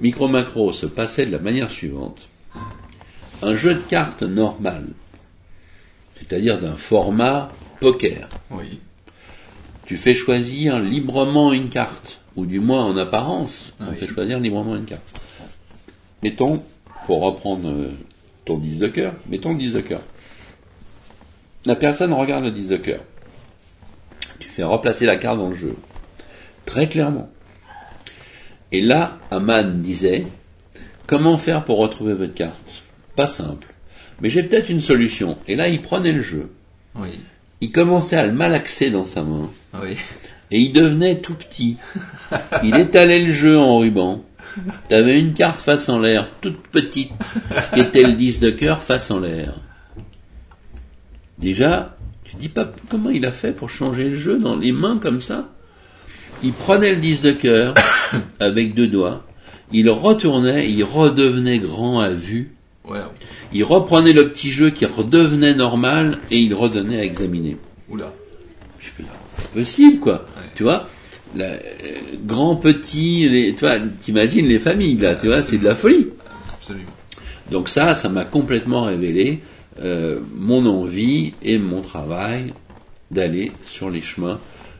Micro 0.00 0.28
Macro 0.28 0.72
se 0.72 0.86
passait 0.86 1.26
de 1.26 1.32
la 1.32 1.38
manière 1.38 1.70
suivante. 1.70 2.28
Un 3.42 3.54
jeu 3.56 3.74
de 3.74 3.80
cartes 3.80 4.22
normal, 4.22 4.84
c'est-à-dire 6.16 6.58
d'un 6.60 6.74
format 6.74 7.52
poker. 7.80 8.28
Oui. 8.50 8.80
Tu 9.86 9.96
fais 9.96 10.14
choisir 10.14 10.80
librement 10.80 11.52
une 11.52 11.68
carte, 11.68 12.20
ou 12.36 12.46
du 12.46 12.58
moins 12.60 12.84
en 12.84 12.96
apparence, 12.96 13.74
on 13.80 13.90
Oui. 13.90 13.96
fait 13.96 14.06
choisir 14.08 14.40
librement 14.40 14.76
une 14.76 14.84
carte. 14.84 15.20
Mettons, 16.22 16.62
pour 17.06 17.22
reprendre 17.22 17.68
euh, 17.70 17.92
ton 18.44 18.58
10 18.58 18.78
de 18.78 18.88
cœur, 18.88 19.14
mettons 19.28 19.52
le 19.52 19.58
10 19.58 19.72
de 19.74 19.80
cœur. 19.80 20.02
la 21.64 21.76
personne 21.76 22.12
regarde 22.12 22.44
le 22.44 22.50
10 22.50 22.68
de 22.68 22.76
cœur. 22.76 23.00
Tu 24.40 24.48
fais 24.48 24.62
replacer 24.64 25.06
la 25.06 25.16
carte 25.16 25.38
dans 25.38 25.48
le 25.50 25.54
jeu. 25.54 25.76
Très 26.64 26.88
clairement. 26.88 27.28
Et 28.72 28.80
là, 28.80 29.18
Aman 29.30 29.80
disait, 29.80 30.26
comment 31.06 31.36
faire 31.38 31.64
pour 31.64 31.78
retrouver 31.78 32.14
votre 32.14 32.34
carte? 32.34 32.56
Pas 33.18 33.26
simple. 33.26 33.66
Mais 34.20 34.28
j'ai 34.28 34.44
peut-être 34.44 34.68
une 34.68 34.78
solution. 34.78 35.38
Et 35.48 35.56
là, 35.56 35.66
il 35.66 35.82
prenait 35.82 36.12
le 36.12 36.22
jeu. 36.22 36.52
Oui. 36.94 37.18
Il 37.60 37.72
commençait 37.72 38.14
à 38.14 38.24
le 38.24 38.32
malaxer 38.32 38.90
dans 38.90 39.02
sa 39.02 39.24
main. 39.24 39.50
Oui. 39.74 39.96
Et 40.52 40.60
il 40.60 40.72
devenait 40.72 41.18
tout 41.18 41.34
petit. 41.34 41.78
Il 42.62 42.76
étalait 42.76 43.18
le 43.18 43.32
jeu 43.32 43.58
en 43.58 43.78
ruban. 43.78 44.22
T'avais 44.88 45.18
une 45.18 45.34
carte 45.34 45.58
face 45.58 45.88
en 45.88 45.98
l'air, 45.98 46.30
toute 46.40 46.62
petite, 46.68 47.10
qui 47.74 47.80
était 47.80 48.04
le 48.04 48.12
10 48.12 48.38
de 48.38 48.50
cœur 48.50 48.82
face 48.82 49.10
en 49.10 49.18
l'air. 49.18 49.56
Déjà, 51.38 51.96
tu 52.22 52.36
dis 52.36 52.48
pas 52.48 52.70
comment 52.88 53.10
il 53.10 53.26
a 53.26 53.32
fait 53.32 53.50
pour 53.50 53.68
changer 53.68 54.10
le 54.10 54.16
jeu 54.16 54.38
dans 54.38 54.54
les 54.54 54.70
mains 54.70 55.00
comme 55.02 55.22
ça. 55.22 55.48
Il 56.44 56.52
prenait 56.52 56.94
le 56.94 57.00
10 57.00 57.22
de 57.22 57.32
cœur 57.32 57.74
avec 58.38 58.76
deux 58.76 58.86
doigts, 58.86 59.26
il 59.72 59.90
retournait, 59.90 60.70
il 60.70 60.84
redevenait 60.84 61.58
grand 61.58 61.98
à 61.98 62.10
vue, 62.10 62.54
Ouais. 62.88 63.00
il 63.52 63.64
reprenait 63.64 64.12
le 64.12 64.30
petit 64.30 64.50
jeu 64.50 64.70
qui 64.70 64.86
redevenait 64.86 65.54
normal 65.54 66.18
et 66.30 66.38
il 66.38 66.54
redonnait 66.54 67.00
à 67.00 67.04
examiner. 67.04 67.56
Oula. 67.90 68.12
Je 68.78 68.88
fais, 68.88 69.04
c'est 69.38 69.50
possible, 69.50 69.98
quoi. 69.98 70.14
Ouais. 70.36 70.42
Tu 70.54 70.62
vois, 70.62 70.88
la- 71.34 71.44
euh, 71.52 71.60
grand, 72.24 72.56
petit, 72.56 73.28
les, 73.28 73.54
tu 73.54 73.60
vois, 73.60 73.78
t'imagines 74.00 74.46
les 74.46 74.58
familles, 74.58 74.96
là, 74.96 75.14
tu 75.14 75.26
vois, 75.26 75.42
c'est 75.42 75.58
de 75.58 75.64
la 75.64 75.74
folie. 75.74 76.08
Absolument. 76.52 76.84
Donc 77.50 77.68
ça, 77.68 77.94
ça 77.94 78.08
m'a 78.08 78.24
complètement 78.24 78.82
révélé 78.82 79.40
euh, 79.80 80.20
mon 80.34 80.66
envie 80.66 81.34
et 81.42 81.58
mon 81.58 81.80
travail 81.80 82.52
d'aller 83.10 83.52
sur 83.64 83.90
les 83.90 84.02
chemins 84.02 84.38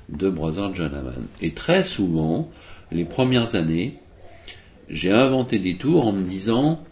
de 0.09 0.29
Brother 0.29 0.75
John 0.75 0.95
Hammond. 0.95 1.27
Et 1.41 1.53
très 1.53 1.85
souvent, 1.85 2.51
les 2.93 3.05
premières 3.05 3.55
années, 3.55 3.95
j'ai 4.89 5.11
inventé 5.11 5.59
des 5.59 5.77
tours 5.77 6.07
en 6.07 6.13
me 6.13 6.23
disant, 6.23 6.83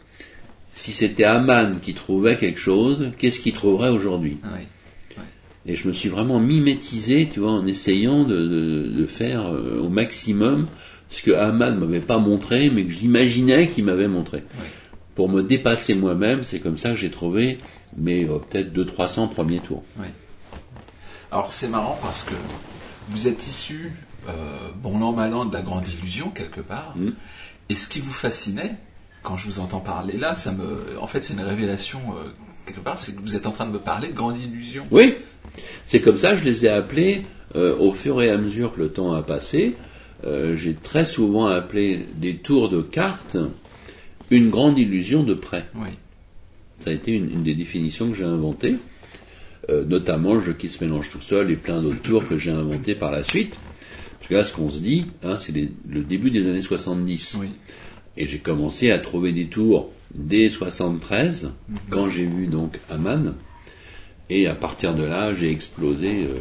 si 0.79 0.93
c'était 0.93 1.25
Haman 1.25 1.81
qui 1.81 1.95
trouvait 1.95 2.37
quelque 2.37 2.61
chose, 2.61 3.11
qu'est-ce 3.19 3.41
qu'il 3.41 3.55
trouverait 3.55 3.89
aujourd'hui 3.89 4.39
Oui. 4.45 5.23
et 5.65 5.75
je 5.75 5.89
me 5.89 5.93
suis 5.95 6.09
vraiment 6.11 6.39
mimétisé, 6.39 7.29
tu 7.33 7.41
vois, 7.41 7.51
en 7.53 7.67
essayant 7.67 8.25
de, 8.25 8.37
de- 8.47 8.93
de 8.95 9.07
faire 9.07 9.47
euh, 9.47 9.81
au 9.83 9.89
maximum 9.89 10.69
ce 11.09 11.23
que 11.23 11.31
Ahmad 11.33 11.79
m'avait 11.79 12.01
pas 12.01 12.19
montré, 12.19 12.69
mais 12.71 12.85
que 12.85 12.93
j'imaginais 12.93 13.69
qu'il 13.69 13.85
m'avait 13.85 14.07
montré. 14.09 14.39
Ouais. 14.39 14.71
Pour 15.15 15.29
me 15.31 15.43
dépasser 15.43 15.95
moi-même, 15.95 16.43
c'est 16.45 16.61
comme 16.61 16.77
ça 16.77 16.91
que 16.91 16.97
j'ai 16.97 17.11
trouvé 17.11 17.59
mes 17.97 18.25
euh, 18.29 18.39
peut-être 18.39 18.73
200-300 18.77 19.31
premiers 19.31 19.61
tours. 19.61 19.83
Alors 21.33 21.53
c'est 21.53 21.69
marrant 21.69 21.99
parce 22.03 22.23
que 22.23 22.35
vous 23.09 23.27
êtes 23.29 23.47
issu, 23.49 23.93
euh, 24.29 24.33
bon 24.83 24.99
l'an 24.99 25.13
mal 25.13 25.33
an, 25.35 25.45
de 25.47 25.55
la 25.55 25.63
grande 25.63 25.89
illusion 25.89 26.31
quelque 26.31 26.61
part. 26.61 26.97
Mm. 26.97 27.11
Et 27.71 27.75
ce 27.75 27.89
qui 27.89 27.99
vous 28.01 28.13
fascinait, 28.13 28.75
quand 29.27 29.37
je 29.37 29.47
vous 29.47 29.59
entends 29.59 29.81
parler 29.81 30.17
là, 30.19 30.35
ça 30.35 30.53
me, 30.53 30.99
en 31.01 31.07
fait 31.09 31.21
c'est 31.23 31.35
une 31.35 31.41
révélation 31.41 31.99
euh, 32.17 32.29
quelque 32.67 32.81
part, 32.81 32.97
c'est 32.99 33.15
que 33.15 33.21
vous 33.21 33.35
êtes 33.37 33.47
en 33.47 33.53
train 33.53 33.67
de 33.67 33.73
me 33.73 33.79
parler 33.81 34.09
de 34.09 34.15
grande 34.15 34.39
illusion. 34.39 34.85
Oui, 34.93 35.17
c'est 35.85 36.01
comme 36.01 36.17
ça 36.17 36.37
je 36.37 36.45
les 36.45 36.65
ai 36.65 36.69
appelés 36.69 37.25
euh, 37.57 37.77
au 37.79 37.93
fur 37.93 38.23
et 38.23 38.31
à 38.31 38.39
mesure 38.39 38.73
que 38.73 38.81
le 38.81 38.89
temps 38.91 39.13
a 39.13 39.23
passé. 39.23 39.75
euh, 40.25 40.57
j'ai 40.57 40.75
très 40.75 41.05
souvent 41.05 41.47
appelé 41.47 42.07
des 42.17 42.37
tours 42.37 42.69
de 42.69 42.81
cartes 42.83 43.37
une 44.31 44.51
grande 44.51 44.79
illusion 44.79 45.23
de 45.23 45.35
près. 45.35 45.67
Oui. 45.75 45.91
Ça 46.81 46.91
a 46.91 46.93
été 46.93 47.11
une, 47.13 47.31
une 47.31 47.43
des 47.43 47.55
définitions 47.55 48.11
que 48.11 48.17
j'ai 48.17 48.25
inventées, 48.25 48.77
notamment 49.69 50.35
le 50.35 50.41
jeu 50.41 50.53
qui 50.53 50.69
se 50.69 50.83
mélange 50.85 51.11
tout 51.11 51.21
seul 51.21 51.51
et 51.51 51.57
plein 51.57 51.81
d'autres 51.83 52.03
tours 52.03 52.27
que 52.29 52.37
j'ai 52.39 52.51
inventés 52.51 52.95
par 52.95 53.11
la 53.11 53.23
suite. 53.25 53.57
Parce 54.19 54.29
que 54.29 54.35
là, 54.35 54.45
ce 54.45 54.53
qu'on 54.53 54.71
se 54.71 54.81
dit, 54.81 55.07
hein, 55.23 55.37
c'est 55.39 55.53
les- 55.53 55.71
le 55.89 56.03
début 56.03 56.31
des 56.31 56.47
années 56.49 56.61
70. 56.63 57.37
Oui. 57.41 57.49
Et 58.17 58.27
j'ai 58.27 58.39
commencé 58.39 58.91
à 58.91 58.99
trouver 58.99 59.33
des 59.33 59.49
tours 59.49 59.91
dès 60.15 60.49
73, 60.49 61.53
quand 61.91 62.09
j'ai 62.09 62.25
vu 62.25 62.47
donc 62.47 62.79
Aman. 62.89 63.35
Et 64.31 64.47
à 64.47 64.55
partir 64.55 64.95
de 64.95 65.05
là, 65.05 65.35
j'ai 65.35 65.51
explosé, 65.51 66.25
euh, 66.25 66.41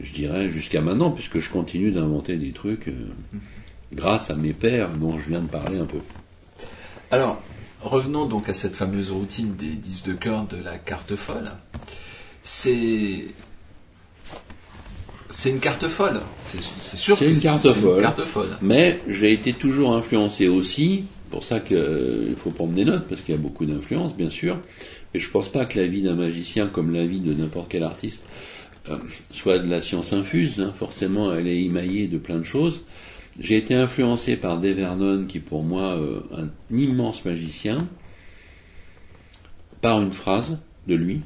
je 0.00 0.12
dirais, 0.12 0.48
jusqu'à 0.48 0.80
maintenant, 0.80 1.10
puisque 1.10 1.40
je 1.40 1.50
continue 1.50 1.90
d'inventer 1.90 2.36
des 2.36 2.52
trucs 2.52 2.88
euh, 2.88 3.06
grâce 3.92 4.30
à 4.30 4.36
mes 4.36 4.52
pères 4.52 4.90
dont 4.90 5.18
je 5.18 5.28
viens 5.28 5.40
de 5.40 5.48
parler 5.48 5.78
un 5.78 5.86
peu. 5.86 5.98
Alors, 7.10 7.42
revenons 7.80 8.26
donc 8.26 8.48
à 8.48 8.54
cette 8.54 8.74
fameuse 8.74 9.10
routine 9.10 9.54
des 9.56 9.70
10 9.70 10.04
de 10.04 10.12
cœur 10.12 10.46
de 10.46 10.56
la 10.56 10.78
carte 10.78 11.16
folle. 11.16 11.52
C'est. 12.42 13.26
C'est 15.36 15.50
une 15.50 15.58
carte 15.60 15.88
folle. 15.88 16.20
C'est 16.80 16.96
sûr 16.96 17.16
C'est 17.18 17.26
que 17.26 17.30
une 17.30 17.40
carte 17.40 17.62
c'est 17.64 17.74
folle. 17.74 17.96
une 17.96 18.02
carte 18.02 18.24
folle. 18.24 18.56
Mais 18.62 19.00
j'ai 19.08 19.32
été 19.32 19.52
toujours 19.52 19.92
influencé 19.94 20.48
aussi, 20.48 21.04
pour 21.30 21.42
ça 21.44 21.60
qu'il 21.60 22.34
faut 22.36 22.50
prendre 22.50 22.72
des 22.72 22.84
notes, 22.84 23.06
parce 23.08 23.20
qu'il 23.20 23.34
y 23.34 23.38
a 23.38 23.40
beaucoup 23.40 23.66
d'influence, 23.66 24.16
bien 24.16 24.30
sûr. 24.30 24.58
Et 25.12 25.18
je 25.18 25.28
pense 25.28 25.48
pas 25.48 25.64
que 25.66 25.78
la 25.78 25.86
vie 25.86 26.02
d'un 26.02 26.14
magicien, 26.14 26.66
comme 26.68 26.92
la 26.94 27.04
vie 27.04 27.20
de 27.20 27.34
n'importe 27.34 27.66
quel 27.70 27.82
artiste, 27.82 28.22
euh, 28.88 28.96
soit 29.32 29.58
de 29.58 29.68
la 29.68 29.80
science 29.80 30.12
infuse. 30.12 30.60
hein. 30.60 30.72
Forcément, 30.78 31.32
elle 31.34 31.48
est 31.48 31.62
émaillée 31.62 32.06
de 32.06 32.18
plein 32.18 32.38
de 32.38 32.44
choses. 32.44 32.82
J'ai 33.40 33.56
été 33.56 33.74
influencé 33.74 34.36
par 34.36 34.58
Dave 34.58 34.76
Vernon, 34.76 35.24
qui 35.26 35.38
est 35.38 35.40
pour 35.40 35.62
moi 35.64 35.94
euh, 35.96 36.20
un 36.36 36.48
immense 36.74 37.24
magicien, 37.24 37.86
par 39.80 40.00
une 40.00 40.12
phrase 40.12 40.58
de 40.86 40.94
lui, 40.94 41.20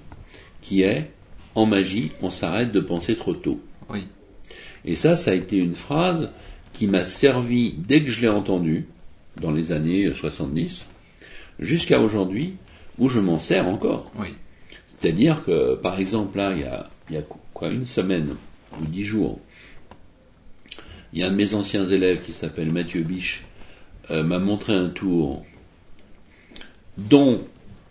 qui 0.63 0.83
est 0.83 1.11
En 1.55 1.67
magie, 1.67 2.13
on 2.23 2.31
s'arrête 2.31 2.73
de 2.73 2.81
penser 2.81 3.15
trop 3.17 3.35
tôt. 3.35 3.61
Oui. 3.89 4.07
Et 4.85 4.97
ça, 4.97 5.17
ça 5.17 5.33
a 5.33 5.35
été 5.35 5.57
une 5.57 5.75
phrase 5.75 6.31
qui 6.73 6.87
m'a 6.87 7.05
servi 7.05 7.75
dès 7.77 8.03
que 8.03 8.11
je 8.11 8.21
l'ai 8.21 8.29
entendue, 8.29 8.87
dans 9.41 9.51
les 9.51 9.73
années 9.73 10.13
70, 10.13 10.87
jusqu'à 11.59 12.01
aujourd'hui, 12.01 12.57
où 12.99 13.09
je 13.09 13.21
m'en 13.21 13.39
sers 13.39 13.67
encore. 13.67 14.11
Oui. 14.19 14.35
C'est-à-dire 15.01 15.45
que, 15.45 15.77
par 15.77 15.99
exemple, 15.99 16.39
là, 16.39 16.53
il 16.55 16.61
y 16.61 16.65
a, 16.65 16.91
il 17.09 17.17
y 17.17 17.19
a 17.19 17.23
quoi, 17.55 17.69
une 17.69 17.87
semaine 17.87 18.37
ou 18.81 18.85
dix 18.85 19.05
jours, 19.05 19.41
il 21.13 21.21
y 21.21 21.23
a 21.23 21.29
un 21.29 21.31
de 21.31 21.37
mes 21.37 21.55
anciens 21.55 21.87
élèves 21.87 22.23
qui 22.23 22.33
s'appelle 22.33 22.71
Mathieu 22.73 23.03
Biche, 23.03 23.45
euh, 24.11 24.23
m'a 24.23 24.39
montré 24.39 24.75
un 24.75 24.89
tour 24.89 25.45
dont 26.97 27.45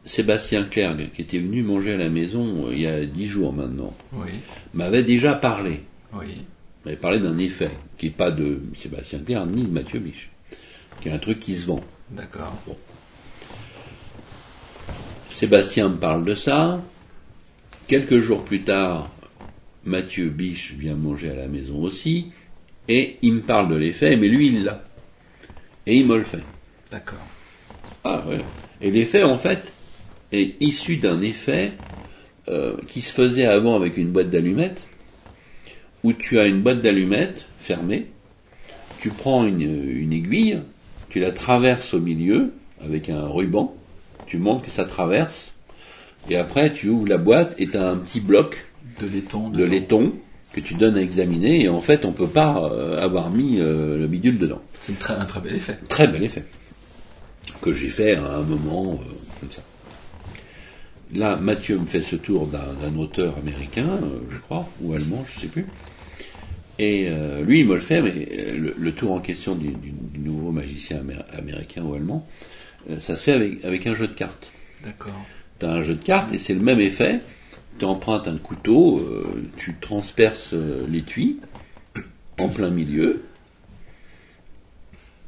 Sébastien 0.08 0.64
Clergue, 0.64 1.10
qui 1.14 1.22
était 1.22 1.38
venu 1.40 1.62
manger 1.64 1.94
à 1.94 1.98
la 1.98 2.10
maison 2.10 2.68
euh, 2.68 2.74
il 2.74 2.82
y 2.82 2.88
a 2.88 3.06
dix 3.06 3.28
jours 3.28 3.52
maintenant, 3.54 3.94
Oui. 4.14 4.30
m'avait 4.74 5.04
déjà 5.04 5.34
parlé. 5.36 5.82
Oui. 6.14 6.42
On 6.86 6.88
avait 6.88 6.96
parlé 6.98 7.20
d'un 7.20 7.38
effet, 7.38 7.72
qui 7.98 8.06
n'est 8.08 8.12
pas 8.14 8.32
de 8.32 8.62
Sébastien 8.74 9.20
Clerc 9.20 9.46
ni 9.48 9.64
de 9.64 9.70
Mathieu 9.72 10.00
Biche, 10.00 10.30
qui 11.02 11.10
est 11.10 11.12
un 11.12 11.18
truc 11.20 11.40
qui 11.42 11.56
se 11.56 11.66
vend. 11.68 11.82
D'accord. 12.10 12.54
Sébastien 15.30 15.90
me 15.90 15.98
parle 15.98 16.24
de 16.24 16.36
ça. 16.36 16.82
Quelques 17.88 18.20
jours 18.20 18.44
plus 18.44 18.62
tard, 18.64 19.12
Mathieu 19.86 20.30
Biche 20.30 20.72
vient 20.74 20.96
manger 20.96 21.30
à 21.32 21.36
la 21.36 21.48
maison 21.48 21.82
aussi, 21.84 22.32
et 22.88 23.18
il 23.22 23.34
me 23.34 23.42
parle 23.42 23.70
de 23.70 23.76
l'effet, 23.76 24.16
mais 24.16 24.28
lui 24.30 24.48
il 24.48 24.64
l'a. 24.64 24.84
Et 25.86 25.96
il 25.98 26.08
me 26.08 26.18
le 26.18 26.24
fait. 26.24 26.44
D'accord. 26.92 27.26
Ah 28.04 28.24
ouais. 28.28 28.40
Et 28.82 28.90
l'effet 28.92 29.24
en 29.24 29.38
fait 29.38 29.74
est 30.32 30.62
issu 30.62 30.98
d'un 30.98 31.22
effet 31.22 31.72
euh, 32.50 32.76
qui 32.88 33.02
se 33.02 33.12
faisait 33.12 33.46
avant 33.46 33.76
avec 33.76 33.98
une 33.98 34.10
boîte 34.10 34.30
d'allumettes, 34.30 34.88
où 36.04 36.14
tu 36.14 36.40
as 36.40 36.48
une 36.48 36.62
boîte 36.62 36.82
d'allumettes 36.82 37.46
fermée, 37.60 38.08
tu 39.00 39.10
prends 39.10 39.46
une, 39.46 39.62
une 39.62 40.14
aiguille, 40.14 40.60
tu 41.10 41.20
la 41.20 41.32
traverses 41.32 41.94
au 41.94 42.00
milieu 42.00 42.54
avec 42.84 43.10
un 43.10 43.28
ruban, 43.28 43.76
tu 44.26 44.38
montres 44.38 44.64
que 44.64 44.72
ça 44.72 44.86
traverse, 44.86 45.54
et 46.30 46.38
après 46.38 46.72
tu 46.72 46.90
ouvres 46.90 47.08
la 47.08 47.18
boîte 47.18 47.56
et 47.58 47.68
tu 47.68 47.78
as 47.78 47.90
un 47.90 47.98
petit 47.98 48.20
bloc 48.20 48.66
De 49.00 49.08
laiton. 49.08 49.50
de 49.50 49.64
laiton 49.64 50.14
que 50.54 50.60
tu 50.60 50.74
donnes 50.74 50.98
à 50.98 51.02
examiner, 51.02 51.64
et 51.64 51.70
en 51.70 51.82
fait 51.82 52.06
on 52.06 52.12
peut 52.12 52.28
pas 52.28 52.70
euh, 52.72 53.02
avoir 53.04 53.30
mis 53.30 53.60
euh, 53.60 53.98
le 53.98 54.08
bidule 54.08 54.38
dedans. 54.38 54.62
C'est 54.80 55.10
un 55.12 55.26
très 55.26 55.42
bel 55.42 55.56
effet. 55.56 55.78
Très 55.90 56.08
bel 56.08 56.24
effet. 56.24 56.46
Que 57.62 57.74
j'ai 57.74 57.90
fait 57.90 58.16
à 58.16 58.38
un 58.38 58.44
moment 58.44 59.00
comme 59.40 59.52
ça. 59.52 59.62
Là, 61.14 61.38
Mathieu 61.38 61.78
me 61.78 61.86
fait 61.86 62.02
ce 62.02 62.16
tour 62.18 62.48
d'un 62.48 62.96
auteur 62.98 63.38
américain, 63.38 63.88
euh, 64.04 64.20
je 64.30 64.38
crois, 64.40 64.68
ou 64.82 64.94
allemand, 64.94 65.26
je 65.34 65.42
sais 65.42 65.48
plus. 65.48 65.66
Et 66.80 67.08
euh, 67.10 67.42
lui, 67.44 67.62
il 67.62 67.68
me 67.68 67.76
le 67.76 67.80
fait, 67.80 68.02
mais 68.02 68.28
euh, 68.32 68.58
le, 68.58 68.76
le 68.78 68.92
tour 68.92 69.14
en 69.14 69.20
question 69.20 69.56
du, 69.56 69.70
du- 69.70 69.92
du 69.92 70.20
nouveau 70.20 70.52
magicien 70.52 70.98
amé- 70.98 71.24
américain 71.32 71.84
ou 71.84 71.94
allemand, 71.94 72.28
euh, 72.90 73.00
ça 73.00 73.16
se 73.16 73.24
fait 73.24 73.32
avec, 73.34 73.64
avec 73.64 73.88
un 73.88 73.96
jeu 73.96 74.08
de 74.08 74.14
cartes. 74.14 74.52
D'accord. 74.84 75.14
Tu 75.60 75.66
as 75.66 75.72
un 75.72 75.82
jeu 75.82 75.96
de 75.96 76.04
cartes 76.04 76.34
et 76.34 76.38
c'est 76.38 76.54
le 76.54 76.60
même 76.60 76.80
effet. 76.82 77.22
Tu 77.80 77.86
empruntes 77.86 78.28
un 78.28 78.38
couteau, 78.38 79.00
euh, 79.00 79.26
tu 79.58 79.76
transperces 79.80 80.54
l'étui 80.90 81.40
en 82.38 82.50
plein 82.50 82.70
milieu. 82.70 83.24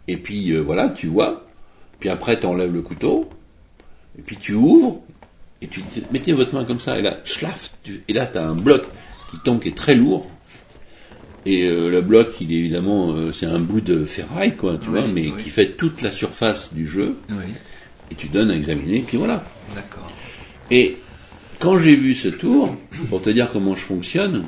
Et 0.07 0.17
puis 0.17 0.55
voilà, 0.57 0.89
tu 0.89 1.07
vois. 1.07 1.47
Puis 1.99 2.09
après, 2.09 2.39
tu 2.39 2.45
enlèves 2.45 2.73
le 2.73 2.81
couteau. 2.81 3.29
Et 4.17 4.21
puis 4.21 4.37
tu 4.37 4.53
ouvres. 4.53 5.01
Et 5.61 5.67
tu 5.67 5.81
mettez 6.11 6.31
votre 6.33 6.53
main 6.53 6.63
comme 6.65 6.79
ça, 6.79 6.97
et 6.97 7.01
là, 7.01 7.19
schlaf, 7.25 7.71
tu- 7.83 8.01
et 8.07 8.13
là, 8.13 8.25
tu 8.27 8.37
as 8.37 8.45
un 8.47 8.55
bloc 8.55 8.83
qui 9.31 9.37
tombe, 9.39 9.61
qui 9.61 9.69
est 9.69 9.75
très 9.77 9.95
lourd. 9.95 10.29
Et 11.45 11.63
euh, 11.67 11.89
le 11.89 12.01
bloc, 12.01 12.35
il 12.41 12.51
est 12.51 12.57
évidemment, 12.57 13.13
euh, 13.13 13.31
c'est 13.31 13.45
un 13.45 13.59
bout 13.59 13.81
de 13.81 14.05
ferraille, 14.05 14.55
quoi, 14.55 14.77
tu 14.77 14.89
Oui, 14.89 14.99
vois, 14.99 15.07
mais 15.07 15.31
oui. 15.31 15.43
qui 15.43 15.49
fait 15.49 15.71
toute 15.71 16.01
la 16.01 16.11
surface 16.11 16.73
du 16.73 16.85
jeu, 16.87 17.15
Oui, 17.29 17.53
et 18.11 18.15
tu 18.15 18.27
donnes 18.27 18.51
à 18.51 18.55
examiner, 18.55 18.99
puis 19.01 19.17
voilà. 19.17 19.43
d'accord. 19.75 20.11
Et 20.71 20.97
quand 21.59 21.77
j'ai 21.77 21.95
vu 21.95 22.13
ce 22.15 22.27
tour, 22.29 22.75
pour 23.09 23.21
te 23.21 23.29
dire 23.29 23.49
comment 23.51 23.75
je 23.75 23.81
fonctionne, 23.81 24.45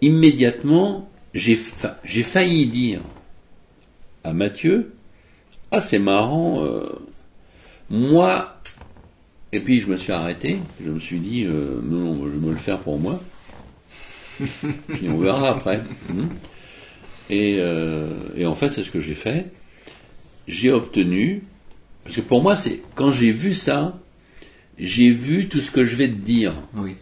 immédiatement, 0.00 1.10
j'ai 1.34 1.56
fa- 1.56 1.98
j'ai 2.04 2.22
failli 2.22 2.66
dire 2.66 3.00
à 4.22 4.32
Mathieu, 4.32 4.94
ah 5.70 5.80
c'est 5.80 5.98
marrant, 5.98 6.64
euh, 6.64 6.88
moi, 7.90 8.53
et 9.54 9.60
puis 9.60 9.80
je 9.80 9.86
me 9.86 9.96
suis 9.96 10.12
arrêté, 10.12 10.58
je 10.84 10.90
me 10.90 10.98
suis 10.98 11.20
dit, 11.20 11.44
euh, 11.44 11.80
non, 11.82 12.24
je 12.24 12.30
vais 12.30 12.46
me 12.46 12.50
le 12.50 12.58
faire 12.58 12.78
pour 12.78 12.98
moi, 12.98 13.22
puis 14.40 15.08
on 15.08 15.18
verra 15.18 15.50
après. 15.50 15.80
Et, 17.30 17.56
euh, 17.60 18.28
et 18.36 18.46
en 18.46 18.54
fait, 18.54 18.70
c'est 18.70 18.82
ce 18.82 18.90
que 18.90 19.00
j'ai 19.00 19.14
fait. 19.14 19.46
J'ai 20.48 20.72
obtenu, 20.72 21.44
parce 22.02 22.16
que 22.16 22.20
pour 22.20 22.42
moi, 22.42 22.56
c'est 22.56 22.80
quand 22.96 23.10
j'ai 23.12 23.30
vu 23.30 23.54
ça, 23.54 23.96
j'ai 24.78 25.10
vu 25.12 25.48
tout 25.48 25.60
ce 25.60 25.70
que 25.70 25.84
je 25.84 25.94
vais 25.96 26.08
te 26.08 26.12
dire. 26.14 26.52
Oui, 26.74 26.96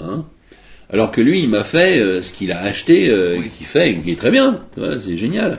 Hein 0.00 0.24
Alors 0.90 1.10
que 1.10 1.20
lui, 1.20 1.40
il 1.42 1.48
m'a 1.48 1.64
fait 1.64 1.98
euh, 1.98 2.22
ce 2.22 2.32
qu'il 2.32 2.52
a 2.52 2.60
acheté, 2.60 3.12
Oui. 3.12 3.46
et 3.46 3.48
qu'il 3.48 3.66
fait, 3.66 3.90
et 3.90 3.98
qui 3.98 4.12
est 4.12 4.16
très 4.16 4.30
bien. 4.30 4.60
C'est 4.76 5.16
génial. 5.16 5.58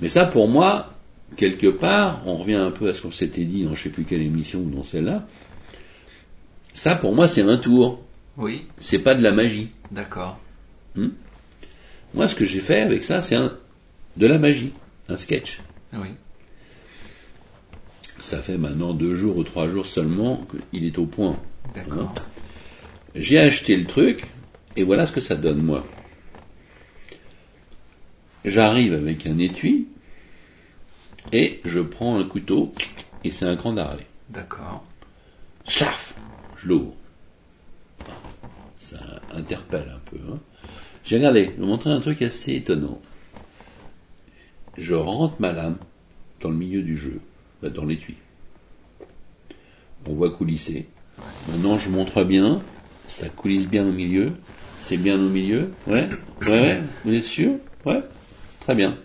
Mais 0.00 0.08
ça, 0.08 0.24
pour 0.24 0.48
moi, 0.48 0.93
quelque 1.36 1.66
part, 1.68 2.22
on 2.26 2.36
revient 2.36 2.54
un 2.54 2.70
peu 2.70 2.88
à 2.88 2.94
ce 2.94 3.02
qu'on 3.02 3.10
s'était 3.10 3.44
dit 3.44 3.64
dans 3.64 3.74
je 3.74 3.82
sais 3.84 3.88
plus 3.90 4.04
quelle 4.04 4.22
émission 4.22 4.60
ou 4.60 4.70
dans 4.70 4.82
celle-là. 4.84 5.26
Ça, 6.74 6.96
pour 6.96 7.14
moi, 7.14 7.28
c'est 7.28 7.42
un 7.42 7.56
tour. 7.58 8.02
oui, 8.36 8.66
C'est 8.78 8.98
pas 8.98 9.14
de 9.14 9.22
la 9.22 9.32
magie. 9.32 9.70
d'accord. 9.90 10.38
Moi, 12.14 12.28
ce 12.28 12.34
que 12.34 12.44
j'ai 12.44 12.60
fait 12.60 12.80
avec 12.80 13.02
ça, 13.02 13.20
c'est 13.20 13.36
de 13.36 14.26
la 14.26 14.38
magie, 14.38 14.72
un 15.08 15.16
sketch. 15.16 15.58
Oui, 15.92 16.08
Ça 18.22 18.40
fait 18.42 18.56
maintenant 18.56 18.92
deux 18.94 19.14
jours 19.14 19.36
ou 19.36 19.44
trois 19.44 19.68
jours 19.68 19.86
seulement 19.86 20.46
qu'il 20.72 20.84
est 20.84 20.98
au 20.98 21.06
point. 21.06 21.36
d'accord. 21.74 22.14
J'ai 23.16 23.38
acheté 23.38 23.76
le 23.76 23.84
truc, 23.84 24.24
et 24.76 24.82
voilà 24.82 25.06
ce 25.06 25.12
que 25.12 25.20
ça 25.20 25.34
donne, 25.36 25.62
moi. 25.62 25.84
J'arrive 28.44 28.92
avec 28.94 29.26
un 29.26 29.38
étui, 29.38 29.86
et 31.34 31.60
je 31.64 31.80
prends 31.80 32.16
un 32.16 32.24
couteau, 32.24 32.72
et 33.24 33.32
c'est 33.32 33.44
un 33.44 33.56
cran 33.56 33.72
d'arrêt. 33.72 34.06
D'accord. 34.30 34.84
Schlaf 35.66 36.14
Je 36.56 36.68
l'ouvre. 36.68 36.94
Ça 38.78 38.98
interpelle 39.32 39.92
un 39.92 39.98
peu. 40.10 40.18
Hein. 40.30 40.38
J'ai 41.04 41.16
regardé, 41.16 41.46
je 41.46 41.50
vais 41.50 41.56
vous 41.56 41.66
montrer 41.66 41.90
un 41.90 42.00
truc 42.00 42.22
assez 42.22 42.54
étonnant. 42.54 43.00
Je 44.78 44.94
rentre 44.94 45.40
ma 45.40 45.52
lame 45.52 45.76
dans 46.40 46.50
le 46.50 46.56
milieu 46.56 46.82
du 46.82 46.96
jeu, 46.96 47.20
bah, 47.60 47.68
dans 47.68 47.84
l'étui. 47.84 48.14
On 50.06 50.14
voit 50.14 50.30
coulisser. 50.30 50.86
Maintenant, 51.48 51.78
je 51.78 51.88
montre 51.88 52.22
bien. 52.22 52.62
Ça 53.08 53.28
coulisse 53.28 53.66
bien 53.66 53.84
au 53.86 53.92
milieu. 53.92 54.34
C'est 54.78 54.98
bien 54.98 55.16
au 55.16 55.28
milieu. 55.28 55.72
Ouais, 55.88 56.08
ouais, 56.42 56.48
ouais. 56.48 56.82
Vous 57.04 57.12
êtes 57.12 57.24
sûr? 57.24 57.52
Ouais. 57.84 58.02
Très 58.60 58.76
bien. 58.76 58.96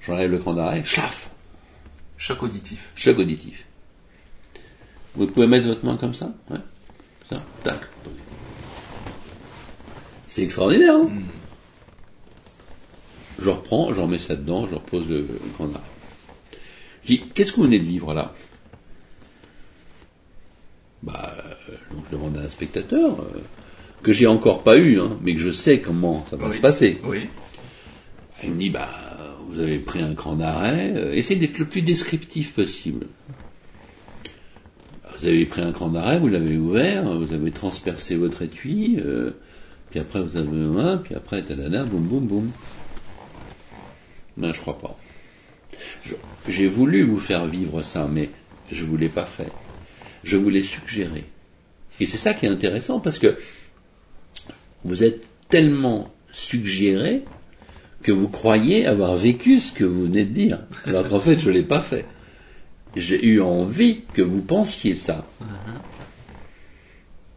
J'enlève 0.00 0.30
le 0.32 0.38
cran 0.38 0.54
d'arrêt. 0.54 0.82
Schlaf 0.84 1.30
Choc 2.16 2.42
auditif. 2.42 2.90
Choc 2.96 3.18
auditif. 3.18 3.64
Vous 5.14 5.26
pouvez 5.26 5.46
mettre 5.46 5.66
votre 5.66 5.84
main 5.84 5.96
comme 5.96 6.14
ça 6.14 6.32
Ouais. 6.50 6.58
Ça, 7.28 7.42
tac. 7.64 7.80
C'est 10.26 10.42
extraordinaire, 10.42 10.94
hein 10.96 11.08
Je 13.38 13.48
reprends, 13.48 13.92
je 13.94 14.00
remets 14.00 14.18
ça 14.18 14.36
dedans, 14.36 14.66
je 14.66 14.74
repose 14.74 15.08
le, 15.08 15.20
le 15.20 15.40
grand 15.56 15.66
arrêt. 15.74 15.84
Je 17.04 17.08
dis, 17.14 17.20
qu'est-ce 17.34 17.52
que 17.52 17.56
vous 17.56 17.62
venez 17.64 17.78
de 17.78 17.84
vivre 17.84 18.12
là? 18.14 18.34
Bah, 21.02 21.34
euh, 21.38 21.72
donc 21.94 22.04
je 22.10 22.16
demande 22.16 22.36
à 22.38 22.40
un 22.42 22.48
spectateur, 22.48 23.20
euh, 23.20 23.40
que 24.02 24.12
j'ai 24.12 24.26
encore 24.26 24.62
pas 24.62 24.76
eu, 24.76 25.00
hein, 25.00 25.16
mais 25.22 25.34
que 25.34 25.40
je 25.40 25.50
sais 25.50 25.80
comment 25.80 26.26
ça 26.30 26.36
va 26.36 26.48
Oui. 26.48 26.56
se 26.56 26.60
passer. 26.60 27.00
Oui, 27.04 27.28
Il 28.42 28.50
me 28.50 28.58
dit, 28.58 28.70
bah, 28.70 28.88
vous 29.48 29.60
avez 29.60 29.78
pris 29.78 30.00
un 30.00 30.14
cran 30.14 30.34
d'arrêt, 30.34 30.92
euh, 30.96 31.14
essayez 31.14 31.38
d'être 31.38 31.58
le 31.58 31.66
plus 31.66 31.82
descriptif 31.82 32.54
possible. 32.54 33.06
Vous 35.18 35.26
avez 35.26 35.46
pris 35.46 35.62
un 35.62 35.72
cran 35.72 35.88
d'arrêt, 35.88 36.18
vous 36.18 36.28
l'avez 36.28 36.56
ouvert, 36.56 37.04
vous 37.04 37.32
avez 37.32 37.50
transpercé 37.50 38.16
votre 38.16 38.42
étui, 38.42 38.98
euh, 38.98 39.30
puis 39.90 40.00
après 40.00 40.20
vous 40.20 40.36
avez 40.36 40.80
un, 40.80 40.98
puis 40.98 41.14
après, 41.14 41.42
tadada, 41.42 41.84
boum, 41.84 42.02
boum, 42.02 42.26
boum. 42.26 42.50
Non, 44.36 44.52
je 44.52 44.60
crois 44.60 44.78
pas. 44.78 44.98
J'ai 46.48 46.66
voulu 46.66 47.02
vous 47.02 47.18
faire 47.18 47.46
vivre 47.46 47.82
ça, 47.82 48.08
mais 48.10 48.30
je 48.70 48.84
vous 48.84 48.96
l'ai 48.96 49.08
pas 49.08 49.24
fait. 49.24 49.50
Je 50.22 50.36
vous 50.36 50.50
l'ai 50.50 50.62
suggéré. 50.62 51.24
Et 51.98 52.06
c'est 52.06 52.18
ça 52.18 52.34
qui 52.34 52.46
est 52.46 52.50
intéressant, 52.50 53.00
parce 53.00 53.18
que 53.18 53.38
vous 54.84 55.02
êtes 55.02 55.26
tellement 55.48 56.12
suggéré 56.30 57.24
que 58.06 58.12
vous 58.12 58.28
croyez 58.28 58.86
avoir 58.86 59.16
vécu 59.16 59.58
ce 59.58 59.72
que 59.72 59.82
vous 59.82 60.04
venez 60.04 60.24
de 60.24 60.32
dire, 60.32 60.60
alors 60.84 61.08
qu'en 61.08 61.18
fait 61.18 61.40
je 61.40 61.50
ne 61.50 61.54
l'ai 61.54 61.64
pas 61.64 61.80
fait. 61.80 62.04
J'ai 62.94 63.26
eu 63.26 63.40
envie 63.40 64.02
que 64.14 64.22
vous 64.22 64.42
pensiez 64.42 64.94
ça. 64.94 65.26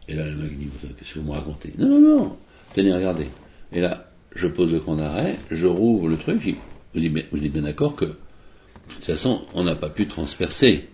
Et 0.06 0.14
là, 0.14 0.28
le 0.28 0.36
mec 0.36 0.56
dit, 0.56 0.68
qu'est-ce 0.96 1.14
que 1.14 1.18
vous 1.18 1.26
me 1.26 1.32
racontez? 1.32 1.74
Non, 1.76 1.88
non, 1.88 2.00
non, 2.00 2.36
tenez, 2.72 2.94
regardez. 2.94 3.26
Et 3.72 3.80
là, 3.80 4.12
je 4.32 4.46
pose 4.46 4.72
le 4.72 4.78
camp 4.78 4.94
d'arrêt, 4.94 5.34
je 5.50 5.66
rouvre 5.66 6.06
le 6.06 6.16
truc, 6.16 6.40
je 6.40 6.52
dis, 7.00 7.08
vous 7.32 7.44
êtes 7.44 7.52
bien, 7.52 7.62
d'accord 7.62 7.96
que, 7.96 8.04
de 8.04 8.14
toute 8.94 9.04
façon, 9.04 9.44
on 9.54 9.64
n'a 9.64 9.74
pas 9.74 9.88
pu 9.88 10.06
transpercer 10.06 10.88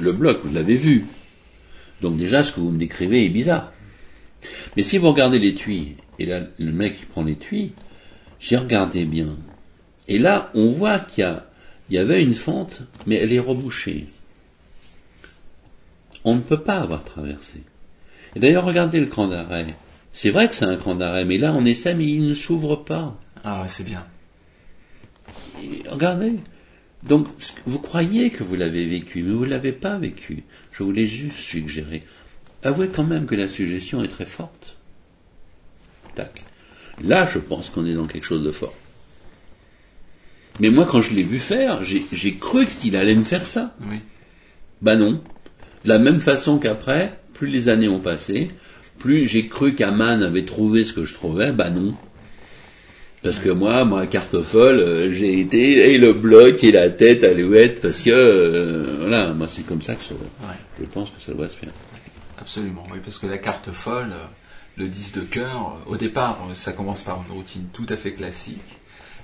le 0.00 0.12
bloc, 0.12 0.40
vous 0.42 0.52
l'avez 0.52 0.76
vu. 0.76 1.06
Donc 2.00 2.16
déjà, 2.16 2.42
ce 2.42 2.50
que 2.50 2.58
vous 2.58 2.70
me 2.70 2.78
décrivez 2.78 3.24
est 3.26 3.30
bizarre. 3.30 3.72
Mais 4.76 4.82
si 4.82 4.98
vous 4.98 5.08
regardez 5.08 5.38
l'étui, 5.38 5.94
et 6.18 6.26
là, 6.26 6.48
le 6.58 6.72
mec 6.72 6.98
qui 6.98 7.04
prend 7.04 7.22
l'étui, 7.22 7.74
j'ai 8.42 8.56
regardé 8.56 9.04
bien. 9.04 9.36
Et 10.08 10.18
là, 10.18 10.50
on 10.54 10.72
voit 10.72 10.98
qu'il 10.98 11.24
y, 11.88 11.94
y 11.94 11.98
avait 11.98 12.22
une 12.22 12.34
fente, 12.34 12.82
mais 13.06 13.14
elle 13.14 13.32
est 13.32 13.38
rebouchée. 13.38 14.06
On 16.24 16.34
ne 16.34 16.40
peut 16.40 16.60
pas 16.60 16.80
avoir 16.80 17.04
traversé. 17.04 17.62
Et 18.34 18.40
d'ailleurs, 18.40 18.64
regardez 18.64 18.98
le 18.98 19.06
cran 19.06 19.28
d'arrêt. 19.28 19.76
C'est 20.12 20.30
vrai 20.30 20.48
que 20.48 20.56
c'est 20.56 20.64
un 20.64 20.76
cran 20.76 20.96
d'arrêt, 20.96 21.24
mais 21.24 21.38
là, 21.38 21.54
on 21.54 21.64
essaie, 21.64 21.94
mais 21.94 22.06
il 22.06 22.26
ne 22.26 22.34
s'ouvre 22.34 22.76
pas. 22.76 23.16
ah, 23.44 23.64
c'est 23.68 23.84
bien. 23.84 24.04
Et 25.62 25.88
regardez. 25.88 26.34
Donc, 27.04 27.28
vous 27.66 27.78
croyez 27.78 28.30
que 28.30 28.42
vous 28.42 28.56
l'avez 28.56 28.86
vécu, 28.86 29.22
mais 29.22 29.32
vous 29.32 29.44
ne 29.44 29.50
l'avez 29.50 29.72
pas 29.72 29.98
vécu. 29.98 30.42
Je 30.72 30.82
vous 30.82 30.92
l'ai 30.92 31.06
juste 31.06 31.36
suggéré. 31.36 32.02
Avouez 32.64 32.88
quand 32.88 33.04
même 33.04 33.26
que 33.26 33.34
la 33.36 33.48
suggestion 33.48 34.02
est 34.02 34.08
très 34.08 34.26
forte. 34.26 34.76
Tac. 36.14 36.42
Là, 37.02 37.26
je 37.26 37.38
pense 37.38 37.70
qu'on 37.70 37.86
est 37.86 37.94
dans 37.94 38.06
quelque 38.06 38.26
chose 38.26 38.44
de 38.44 38.50
fort. 38.50 38.74
Mais 40.60 40.70
moi, 40.70 40.86
quand 40.88 41.00
je 41.00 41.14
l'ai 41.14 41.22
vu 41.24 41.38
faire, 41.38 41.80
j'ai 41.82 42.34
cru 42.36 42.66
qu'il 42.66 42.96
allait 42.96 43.14
me 43.14 43.24
faire 43.24 43.46
ça. 43.46 43.74
Oui, 43.88 43.96
Bah 44.82 44.96
non. 44.96 45.20
De 45.84 45.88
la 45.88 45.98
même 45.98 46.20
façon 46.20 46.58
qu'après, 46.58 47.18
plus 47.34 47.48
les 47.48 47.68
années 47.68 47.88
ont 47.88 47.98
passé, 48.00 48.50
plus 48.98 49.26
j'ai 49.26 49.48
cru 49.48 49.74
qu'Aman 49.74 50.22
avait 50.22 50.44
trouvé 50.44 50.84
ce 50.84 50.92
que 50.92 51.04
je 51.04 51.14
trouvais, 51.14 51.50
bah 51.52 51.70
non. 51.70 51.94
Parce 53.22 53.38
que 53.38 53.48
moi, 53.50 53.84
moi, 53.84 54.06
carte 54.06 54.42
folle, 54.42 54.80
euh, 54.80 55.12
j'ai 55.12 55.38
été, 55.40 55.92
et 55.94 55.98
le 55.98 56.12
bloc, 56.12 56.62
et 56.64 56.72
la 56.72 56.90
tête 56.90 57.22
à 57.24 57.32
l'ouette, 57.32 57.80
parce 57.80 58.00
que, 58.02 58.10
euh, 58.10 58.96
voilà, 59.00 59.32
moi 59.32 59.46
c'est 59.48 59.62
comme 59.62 59.80
ça 59.80 59.94
que 59.94 60.02
ça, 60.02 60.14
ouais, 60.14 60.54
je 60.80 60.84
pense 60.86 61.10
que 61.10 61.20
ça 61.20 61.32
doit 61.32 61.48
se 61.48 61.56
faire. 61.56 61.70
absolument. 62.40 62.84
Oui, 62.92 62.98
parce 63.02 63.18
que 63.18 63.26
la 63.26 63.38
carte 63.38 63.70
folle, 63.70 64.10
euh, 64.12 64.26
le 64.76 64.88
10 64.88 65.12
de 65.12 65.20
cœur, 65.20 65.76
au 65.86 65.96
départ, 65.96 66.38
euh, 66.50 66.54
ça 66.54 66.72
commence 66.72 67.02
par 67.02 67.22
une 67.28 67.36
routine 67.36 67.64
tout 67.72 67.86
à 67.88 67.96
fait 67.96 68.12
classique. 68.12 68.78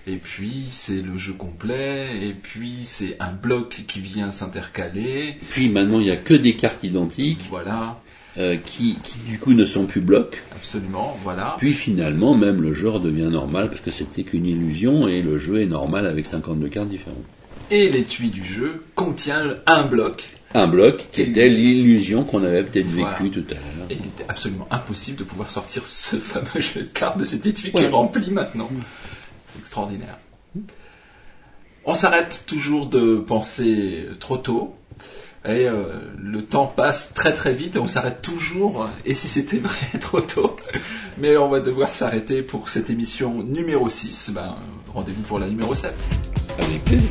Et 0.06 0.16
puis, 0.16 0.66
c'est 0.70 1.02
le 1.02 1.16
jeu 1.18 1.32
complet. 1.32 2.26
Et 2.26 2.32
puis, 2.32 2.80
c'est 2.84 3.16
un 3.20 3.32
bloc 3.32 3.82
qui 3.86 4.00
vient 4.00 4.30
s'intercaler. 4.30 5.36
Puis 5.50 5.68
maintenant, 5.68 6.00
il 6.00 6.04
n'y 6.04 6.10
a 6.10 6.16
que 6.16 6.34
des 6.34 6.56
cartes 6.56 6.82
identiques, 6.84 7.40
Voilà, 7.50 8.00
euh, 8.38 8.56
qui, 8.56 8.98
qui 9.02 9.18
du 9.26 9.38
coup 9.38 9.52
ne 9.52 9.64
sont 9.66 9.84
plus 9.86 10.00
blocs. 10.00 10.42
absolument, 10.54 11.16
voilà. 11.22 11.56
Puis 11.58 11.74
finalement, 11.74 12.34
même 12.34 12.62
le 12.62 12.72
jeu 12.72 12.88
redevient 12.88 13.28
normal, 13.30 13.68
parce 13.68 13.80
que 13.82 13.90
c'était 13.90 14.22
qu'une 14.22 14.46
illusion, 14.46 15.08
et 15.08 15.20
le 15.20 15.36
jeu 15.38 15.60
est 15.60 15.66
normal 15.66 16.06
avec 16.06 16.24
52 16.26 16.68
cartes 16.68 16.88
différentes. 16.88 17.24
Et 17.70 17.90
l'étui 17.90 18.30
du 18.30 18.44
jeu 18.44 18.82
contient 18.94 19.56
un 19.66 19.86
bloc. 19.86 20.24
Un 20.54 20.66
bloc 20.66 21.08
qui 21.12 21.22
était 21.22 21.48
l'illusion 21.48 22.24
qu'on 22.24 22.42
avait 22.42 22.62
peut-être 22.64 22.86
vécue 22.86 23.00
Voilà. 23.02 23.18
tout 23.30 23.44
à 23.50 23.54
l'heure. 23.54 23.86
Et 23.90 23.94
il 23.94 24.06
était 24.06 24.24
absolument 24.28 24.66
impossible 24.70 25.18
de 25.18 25.24
pouvoir 25.24 25.50
sortir 25.50 25.86
ce 25.86 26.16
fameux 26.20 26.60
jeu 26.60 26.84
de 26.84 26.88
cartes 26.88 27.18
de 27.18 27.24
cet 27.24 27.44
étui 27.46 27.70
qui 27.72 27.78
est 27.82 27.88
rempli 27.88 28.30
maintenant. 28.30 28.70
C'est 29.52 29.58
extraordinaire. 29.60 30.18
On 31.84 31.94
s'arrête 31.94 32.44
toujours 32.46 32.86
de 32.86 33.16
penser 33.16 34.06
trop 34.20 34.36
tôt. 34.38 34.74
Et 35.44 35.66
euh, 35.68 36.00
le 36.18 36.44
temps 36.44 36.66
passe 36.66 37.14
très 37.14 37.32
très 37.32 37.52
vite 37.54 37.76
et 37.76 37.78
on 37.78 37.86
s'arrête 37.86 38.20
toujours. 38.22 38.88
Et 39.06 39.14
si 39.14 39.28
c'était 39.28 39.58
vrai, 39.58 39.76
trop 40.00 40.20
tôt. 40.20 40.56
Mais 41.18 41.36
on 41.36 41.48
va 41.48 41.60
devoir 41.60 41.94
s'arrêter 41.94 42.42
pour 42.42 42.68
cette 42.68 42.90
émission 42.90 43.42
numéro 43.42 43.88
6. 43.88 44.32
Ben, 44.34 44.56
rendez-vous 44.92 45.22
pour 45.22 45.38
la 45.38 45.46
numéro 45.46 45.74
7. 45.74 45.94
Avec 46.58 46.84
plaisir. 46.84 47.08